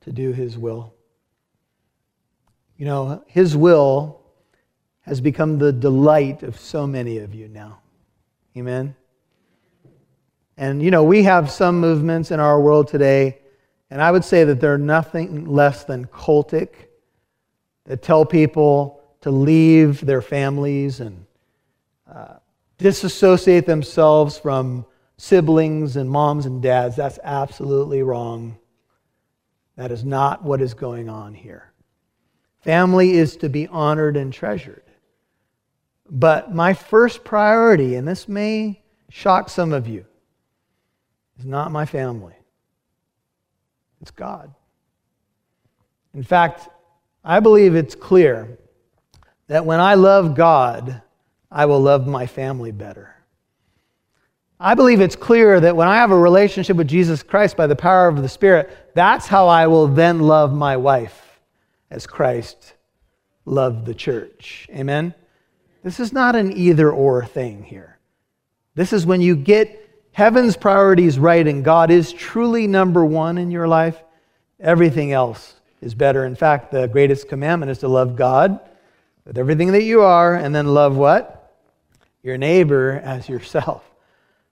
to 0.02 0.12
do 0.12 0.32
his 0.32 0.56
will? 0.56 0.94
You 2.78 2.86
know, 2.86 3.24
his 3.26 3.58
will 3.58 4.22
has 5.02 5.22
become 5.22 5.58
the 5.58 5.74
delight 5.74 6.44
of 6.44 6.60
so 6.60 6.86
many 6.86 7.18
of 7.18 7.34
you 7.34 7.48
now. 7.48 7.80
Amen? 8.56 8.96
And, 10.58 10.82
you 10.82 10.92
know, 10.92 11.04
we 11.04 11.24
have 11.24 11.52
some 11.52 11.80
movements 11.80 12.32
in 12.32 12.40
our 12.40 12.60
world 12.60 12.88
today, 12.88 13.40
and 13.90 14.02
I 14.02 14.12
would 14.12 14.24
say 14.24 14.46
that 14.46 14.62
they're 14.62 14.78
nothing 14.78 15.46
less 15.46 15.84
than 15.84 16.06
cultic, 16.06 16.70
that 17.86 18.02
tell 18.02 18.26
people 18.26 19.02
to 19.22 19.32
leave 19.32 20.06
their 20.06 20.22
families 20.22 21.00
and 21.02 21.26
uh, 22.12 22.36
disassociate 22.78 23.66
themselves 23.66 24.38
from 24.38 24.86
siblings 25.18 25.98
and 25.98 26.10
moms 26.10 26.46
and 26.46 26.62
dads. 26.62 26.96
That's 26.96 27.20
absolutely 27.24 28.02
wrong. 28.02 28.58
That 29.76 29.92
is 29.92 30.06
not 30.06 30.44
what 30.44 30.62
is 30.62 30.74
going 30.74 31.10
on 31.10 31.34
here. 31.34 31.72
Family 32.60 33.12
is 33.12 33.38
to 33.38 33.50
be 33.50 33.68
honored 33.68 34.18
and 34.18 34.32
treasured. 34.32 34.84
But 36.10 36.54
my 36.54 36.74
first 36.74 37.24
priority, 37.24 37.96
and 37.96 38.08
this 38.08 38.28
may 38.28 38.82
shock 39.10 39.50
some 39.50 39.74
of 39.74 39.88
you, 39.88 40.06
is 41.40 41.46
not 41.46 41.72
my 41.72 41.86
family, 41.86 42.36
it's 44.02 44.12
God. 44.12 44.54
In 46.14 46.24
fact, 46.24 46.70
I 47.24 47.40
believe 47.40 47.76
it's 47.76 47.96
clear 47.96 48.58
that 49.48 49.66
when 49.66 49.80
I 49.80 49.96
love 49.96 50.36
God, 50.36 51.02
I 51.52 51.66
will 51.66 51.80
love 51.80 52.08
my 52.08 52.26
family 52.26 52.72
better. 52.72 53.16
I 54.60 54.74
believe 54.74 55.02
it's 55.02 55.16
clear 55.16 55.60
that 55.60 55.76
when 55.76 55.88
I 55.88 55.98
have 55.98 56.12
a 56.12 56.18
relationship 56.18 56.78
with 56.78 56.88
Jesus 56.88 57.22
Christ 57.22 57.58
by 57.58 57.68
the 57.68 57.76
power 57.76 58.08
of 58.08 58.22
the 58.22 58.30
Spirit, 58.30 58.94
that's 58.96 59.28
how 59.28 59.48
I 59.48 59.68
will 59.68 59.88
then 59.88 60.20
love 60.20 60.54
my 60.54 60.78
wife 60.78 61.40
as 61.92 62.08
Christ 62.08 62.74
loved 63.44 63.86
the 63.86 63.94
church. 63.94 64.68
Amen? 64.72 65.14
This 65.84 66.00
is 66.00 66.14
not 66.14 66.36
an 66.36 66.56
either 66.56 66.92
or 66.92 67.26
thing 67.26 67.64
here. 67.64 68.00
This 68.76 68.94
is 68.94 69.06
when 69.06 69.22
you 69.22 69.36
get 69.36 69.85
heaven's 70.16 70.56
priorities 70.56 71.20
right 71.20 71.46
and 71.46 71.62
God 71.62 71.92
is 71.92 72.14
truly 72.14 72.68
number 72.68 73.04
one 73.04 73.38
in 73.38 73.52
your 73.52 73.68
life, 73.68 74.02
everything 74.62 75.12
else 75.12 75.56
is 75.82 75.94
better. 75.94 76.24
In 76.24 76.36
fact, 76.36 76.72
the 76.72 76.88
greatest 76.88 77.28
commandment 77.28 77.70
is 77.70 77.80
to 77.80 77.90
love 77.90 78.16
God 78.16 78.58
with 79.26 79.38
everything 79.38 79.74
that 79.74 79.84
you 79.84 80.04
are 80.04 80.34
and 80.34 80.56
then 80.56 80.68
love 80.68 80.96
what? 80.96 81.60
Your 82.24 82.38
neighbor 82.38 83.02
as 83.04 83.28
yourself. 83.28 83.84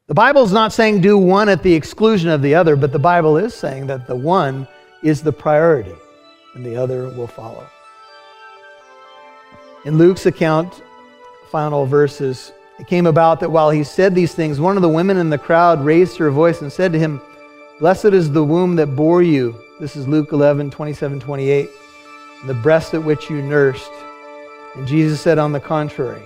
The 0.08 0.14
Bible's 0.14 0.52
not 0.52 0.74
saying 0.74 1.00
do 1.00 1.18
one 1.18 1.48
at 1.48 1.64
the 1.64 1.74
exclusion 1.74 2.30
of 2.30 2.42
the 2.42 2.56
other, 2.56 2.76
but 2.76 2.92
the 2.92 3.00
Bible 3.00 3.38
is 3.38 3.54
saying 3.54 3.88
that 3.88 4.06
the 4.06 4.18
one 4.18 4.68
is 5.02 5.24
the 5.24 5.32
priority 5.32 5.96
and 6.56 6.66
the 6.66 6.76
other 6.76 7.08
will 7.08 7.26
follow. 7.26 7.66
In 9.86 9.98
Luke's 9.98 10.26
account, 10.26 10.84
final 11.50 11.86
verses, 11.86 12.52
it 12.80 12.88
came 12.88 13.06
about 13.06 13.40
that 13.40 13.52
while 13.52 13.70
he 13.70 13.84
said 13.84 14.16
these 14.16 14.34
things, 14.34 14.60
one 14.60 14.76
of 14.76 14.82
the 14.82 14.90
women 14.90 15.18
in 15.18 15.30
the 15.30 15.38
crowd 15.38 15.84
raised 15.84 16.18
her 16.18 16.32
voice 16.32 16.62
and 16.62 16.72
said 16.72 16.92
to 16.94 17.00
him, 17.00 17.22
Blessed 17.80 18.06
is 18.06 18.32
the 18.32 18.44
womb 18.44 18.76
that 18.78 18.96
bore 18.96 19.22
you. 19.22 19.56
This 19.80 19.96
is 19.96 20.08
Luke 20.08 20.32
11, 20.32 20.72
27, 20.72 21.20
28. 21.20 21.70
And 22.42 22.50
the 22.50 22.54
breast 22.56 22.94
at 22.94 23.04
which 23.04 23.30
you 23.30 23.42
nursed. 23.42 23.92
And 24.76 24.88
Jesus 24.88 25.22
said, 25.22 25.38
On 25.38 25.52
the 25.52 25.60
contrary, 25.60 26.24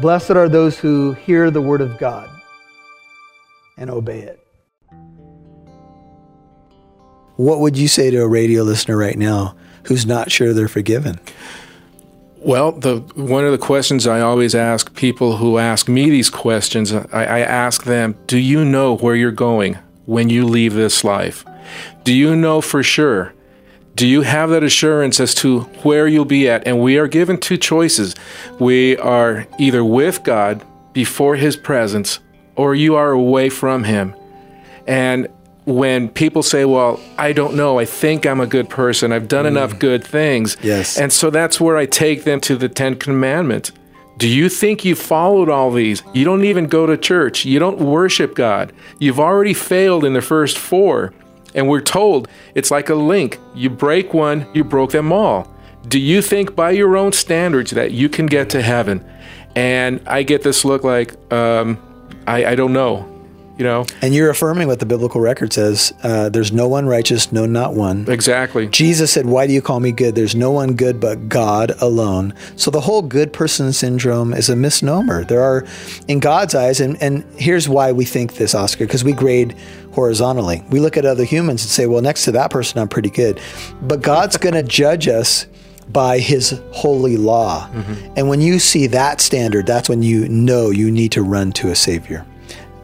Blessed 0.00 0.32
are 0.32 0.48
those 0.48 0.78
who 0.78 1.12
hear 1.12 1.50
the 1.50 1.62
word 1.62 1.80
of 1.80 1.98
God 1.98 2.28
and 3.76 3.90
obey 3.90 4.20
it. 4.20 4.44
What 7.36 7.60
would 7.60 7.78
you 7.78 7.88
say 7.88 8.10
to 8.10 8.18
a 8.18 8.28
radio 8.28 8.64
listener 8.64 8.96
right 8.96 9.16
now 9.16 9.56
who's 9.84 10.04
not 10.04 10.30
sure 10.30 10.52
they're 10.52 10.68
forgiven? 10.68 11.20
Well, 12.40 12.72
the 12.72 12.98
one 13.14 13.44
of 13.44 13.52
the 13.52 13.58
questions 13.58 14.06
I 14.06 14.20
always 14.20 14.54
ask 14.54 14.94
people 14.94 15.38
who 15.38 15.58
ask 15.58 15.88
me 15.88 16.08
these 16.08 16.30
questions, 16.30 16.92
I, 16.92 17.04
I 17.12 17.40
ask 17.40 17.84
them, 17.84 18.16
"Do 18.26 18.38
you 18.38 18.64
know 18.64 18.96
where 18.96 19.16
you're 19.16 19.32
going 19.32 19.76
when 20.06 20.30
you 20.30 20.46
leave 20.46 20.74
this 20.74 21.02
life? 21.02 21.44
Do 22.04 22.14
you 22.14 22.36
know 22.36 22.60
for 22.60 22.82
sure? 22.82 23.34
Do 23.96 24.06
you 24.06 24.22
have 24.22 24.50
that 24.50 24.62
assurance 24.62 25.18
as 25.18 25.34
to 25.36 25.62
where 25.82 26.06
you'll 26.06 26.24
be 26.24 26.48
at?" 26.48 26.64
And 26.66 26.80
we 26.80 26.96
are 26.96 27.08
given 27.08 27.38
two 27.38 27.56
choices. 27.56 28.14
We 28.60 28.96
are 28.98 29.46
either 29.58 29.84
with 29.84 30.22
God 30.22 30.64
before 30.92 31.34
His 31.34 31.56
presence, 31.56 32.20
or 32.54 32.74
you 32.74 32.94
are 32.94 33.10
away 33.10 33.48
from 33.48 33.82
Him. 33.82 34.14
And 34.86 35.28
when 35.68 36.08
people 36.08 36.42
say, 36.42 36.64
Well, 36.64 36.98
I 37.18 37.34
don't 37.34 37.54
know, 37.54 37.78
I 37.78 37.84
think 37.84 38.24
I'm 38.24 38.40
a 38.40 38.46
good 38.46 38.70
person, 38.70 39.12
I've 39.12 39.28
done 39.28 39.44
mm. 39.44 39.48
enough 39.48 39.78
good 39.78 40.02
things. 40.02 40.56
Yes. 40.62 40.98
And 40.98 41.12
so 41.12 41.28
that's 41.28 41.60
where 41.60 41.76
I 41.76 41.84
take 41.84 42.24
them 42.24 42.40
to 42.42 42.56
the 42.56 42.70
Ten 42.70 42.96
Commandments. 42.96 43.72
Do 44.16 44.26
you 44.26 44.48
think 44.48 44.84
you 44.84 44.94
followed 44.94 45.50
all 45.50 45.70
these? 45.70 46.02
You 46.14 46.24
don't 46.24 46.44
even 46.44 46.66
go 46.66 46.86
to 46.86 46.96
church. 46.96 47.44
You 47.44 47.58
don't 47.58 47.78
worship 47.78 48.34
God. 48.34 48.72
You've 48.98 49.20
already 49.20 49.54
failed 49.54 50.04
in 50.04 50.14
the 50.14 50.22
first 50.22 50.58
four. 50.58 51.12
And 51.54 51.68
we're 51.68 51.82
told 51.82 52.28
it's 52.54 52.70
like 52.70 52.88
a 52.88 52.94
link. 52.94 53.38
You 53.54 53.70
break 53.70 54.12
one, 54.14 54.46
you 54.54 54.64
broke 54.64 54.92
them 54.92 55.12
all. 55.12 55.54
Do 55.86 56.00
you 56.00 56.20
think 56.22 56.56
by 56.56 56.70
your 56.72 56.96
own 56.96 57.12
standards 57.12 57.70
that 57.72 57.92
you 57.92 58.08
can 58.08 58.26
get 58.26 58.50
to 58.50 58.62
heaven? 58.62 59.04
And 59.54 60.00
I 60.06 60.22
get 60.22 60.42
this 60.42 60.64
look 60.64 60.82
like, 60.82 61.14
um, 61.32 61.78
I, 62.26 62.46
I 62.46 62.54
don't 62.54 62.72
know 62.72 63.17
you 63.58 63.64
know. 63.64 63.84
And 64.00 64.14
you're 64.14 64.30
affirming 64.30 64.68
what 64.68 64.78
the 64.78 64.86
biblical 64.86 65.20
record 65.20 65.52
says. 65.52 65.92
Uh, 66.02 66.28
there's 66.28 66.52
no 66.52 66.68
one 66.68 66.86
righteous, 66.86 67.32
no, 67.32 67.44
not 67.44 67.74
one. 67.74 68.08
Exactly. 68.08 68.68
Jesus 68.68 69.12
said, 69.12 69.26
"Why 69.26 69.46
do 69.46 69.52
you 69.52 69.60
call 69.60 69.80
me 69.80 69.92
good? 69.92 70.14
There's 70.14 70.36
no 70.36 70.52
one 70.52 70.74
good 70.74 71.00
but 71.00 71.28
God 71.28 71.72
alone." 71.80 72.32
So 72.56 72.70
the 72.70 72.80
whole 72.80 73.02
good 73.02 73.32
person 73.32 73.72
syndrome 73.72 74.32
is 74.32 74.48
a 74.48 74.56
misnomer. 74.56 75.24
There 75.24 75.42
are, 75.42 75.66
in 76.06 76.20
God's 76.20 76.54
eyes, 76.54 76.80
and 76.80 77.00
and 77.02 77.24
here's 77.36 77.68
why 77.68 77.92
we 77.92 78.04
think 78.04 78.36
this, 78.36 78.54
Oscar, 78.54 78.86
because 78.86 79.04
we 79.04 79.12
grade 79.12 79.56
horizontally. 79.92 80.62
We 80.70 80.78
look 80.78 80.96
at 80.96 81.04
other 81.04 81.24
humans 81.24 81.62
and 81.62 81.70
say, 81.70 81.86
"Well, 81.86 82.00
next 82.00 82.24
to 82.24 82.32
that 82.32 82.50
person, 82.50 82.80
I'm 82.80 82.88
pretty 82.88 83.10
good," 83.10 83.40
but 83.82 84.00
God's 84.02 84.36
going 84.38 84.54
to 84.54 84.62
judge 84.62 85.08
us 85.08 85.46
by 85.88 86.18
his 86.18 86.60
holy 86.70 87.16
law. 87.16 87.66
Mm-hmm. 87.68 88.12
And 88.16 88.28
when 88.28 88.40
you 88.40 88.58
see 88.58 88.86
that 88.88 89.20
standard, 89.20 89.66
that's 89.66 89.88
when 89.88 90.02
you 90.02 90.28
know 90.28 90.70
you 90.70 90.90
need 90.90 91.12
to 91.12 91.22
run 91.22 91.50
to 91.52 91.70
a 91.70 91.74
savior 91.74 92.26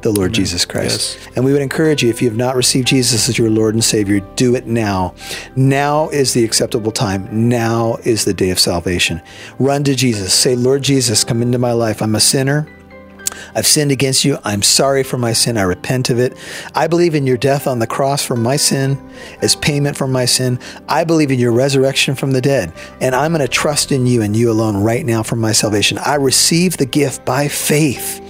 the 0.04 0.12
Lord 0.12 0.28
Amen. 0.28 0.34
Jesus 0.34 0.64
Christ. 0.64 1.18
Yes. 1.18 1.28
And 1.34 1.44
we 1.44 1.52
would 1.52 1.62
encourage 1.62 2.02
you, 2.02 2.10
if 2.10 2.22
you 2.22 2.28
have 2.28 2.38
not 2.38 2.54
received 2.54 2.86
Jesus 2.86 3.28
as 3.28 3.36
your 3.36 3.50
Lord 3.50 3.74
and 3.74 3.82
Savior, 3.82 4.20
do 4.36 4.54
it 4.54 4.66
now. 4.66 5.14
Now 5.56 6.08
is 6.10 6.32
the 6.34 6.44
acceptable 6.44 6.92
time. 6.92 7.48
Now 7.48 7.96
is 8.04 8.24
the 8.24 8.34
day 8.34 8.50
of 8.50 8.60
salvation. 8.60 9.20
Run 9.58 9.82
to 9.84 9.96
Jesus. 9.96 10.32
Say, 10.32 10.54
Lord 10.54 10.82
Jesus, 10.82 11.24
come 11.24 11.42
into 11.42 11.58
my 11.58 11.72
life. 11.72 12.00
I'm 12.00 12.14
a 12.14 12.20
sinner. 12.20 12.68
I've 13.54 13.66
sinned 13.66 13.90
against 13.90 14.24
you. 14.24 14.38
I'm 14.44 14.62
sorry 14.62 15.02
for 15.02 15.18
my 15.18 15.32
sin. 15.32 15.56
I 15.56 15.62
repent 15.62 16.10
of 16.10 16.18
it. 16.18 16.36
I 16.74 16.86
believe 16.86 17.14
in 17.14 17.26
your 17.26 17.36
death 17.36 17.66
on 17.66 17.78
the 17.78 17.86
cross 17.86 18.24
for 18.24 18.36
my 18.36 18.56
sin 18.56 18.98
as 19.42 19.56
payment 19.56 19.96
for 19.96 20.06
my 20.06 20.24
sin. 20.24 20.58
I 20.88 21.04
believe 21.04 21.30
in 21.30 21.38
your 21.38 21.52
resurrection 21.52 22.14
from 22.14 22.32
the 22.32 22.40
dead. 22.40 22.72
And 23.00 23.14
I'm 23.14 23.32
going 23.32 23.44
to 23.44 23.48
trust 23.48 23.90
in 23.90 24.06
you 24.06 24.22
and 24.22 24.36
you 24.36 24.50
alone 24.50 24.76
right 24.76 25.04
now 25.04 25.22
for 25.22 25.36
my 25.36 25.52
salvation. 25.52 25.98
I 25.98 26.14
receive 26.16 26.76
the 26.76 26.86
gift 26.86 27.24
by 27.24 27.48
faith. 27.48 28.20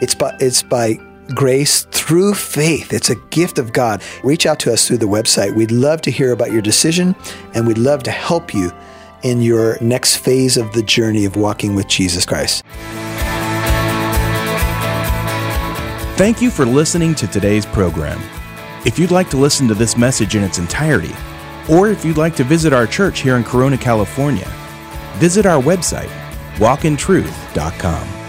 It's 0.00 0.14
by, 0.14 0.36
it's 0.40 0.62
by 0.62 0.98
grace 1.34 1.84
through 1.90 2.34
faith. 2.34 2.92
It's 2.92 3.10
a 3.10 3.16
gift 3.30 3.58
of 3.58 3.72
God. 3.72 4.02
Reach 4.22 4.46
out 4.46 4.58
to 4.60 4.72
us 4.72 4.86
through 4.86 4.98
the 4.98 5.06
website. 5.06 5.54
We'd 5.54 5.70
love 5.70 6.00
to 6.02 6.10
hear 6.10 6.32
about 6.32 6.52
your 6.52 6.62
decision 6.62 7.14
and 7.54 7.66
we'd 7.66 7.78
love 7.78 8.02
to 8.04 8.10
help 8.10 8.52
you 8.52 8.70
in 9.22 9.40
your 9.40 9.78
next 9.80 10.18
phase 10.18 10.56
of 10.56 10.72
the 10.72 10.82
journey 10.82 11.24
of 11.24 11.36
walking 11.36 11.74
with 11.74 11.88
Jesus 11.88 12.26
Christ. 12.26 12.62
Thank 16.16 16.40
you 16.40 16.50
for 16.50 16.64
listening 16.64 17.14
to 17.16 17.26
today's 17.26 17.66
program. 17.66 18.20
If 18.86 18.98
you'd 18.98 19.10
like 19.10 19.30
to 19.30 19.36
listen 19.36 19.66
to 19.68 19.74
this 19.74 19.96
message 19.96 20.36
in 20.36 20.44
its 20.44 20.58
entirety, 20.58 21.14
or 21.68 21.88
if 21.88 22.04
you'd 22.04 22.18
like 22.18 22.36
to 22.36 22.44
visit 22.44 22.72
our 22.72 22.86
church 22.86 23.20
here 23.20 23.36
in 23.36 23.44
Corona, 23.44 23.78
California, 23.78 24.46
visit 25.14 25.46
our 25.46 25.60
website, 25.60 26.10
walkintruth.com. 26.56 28.23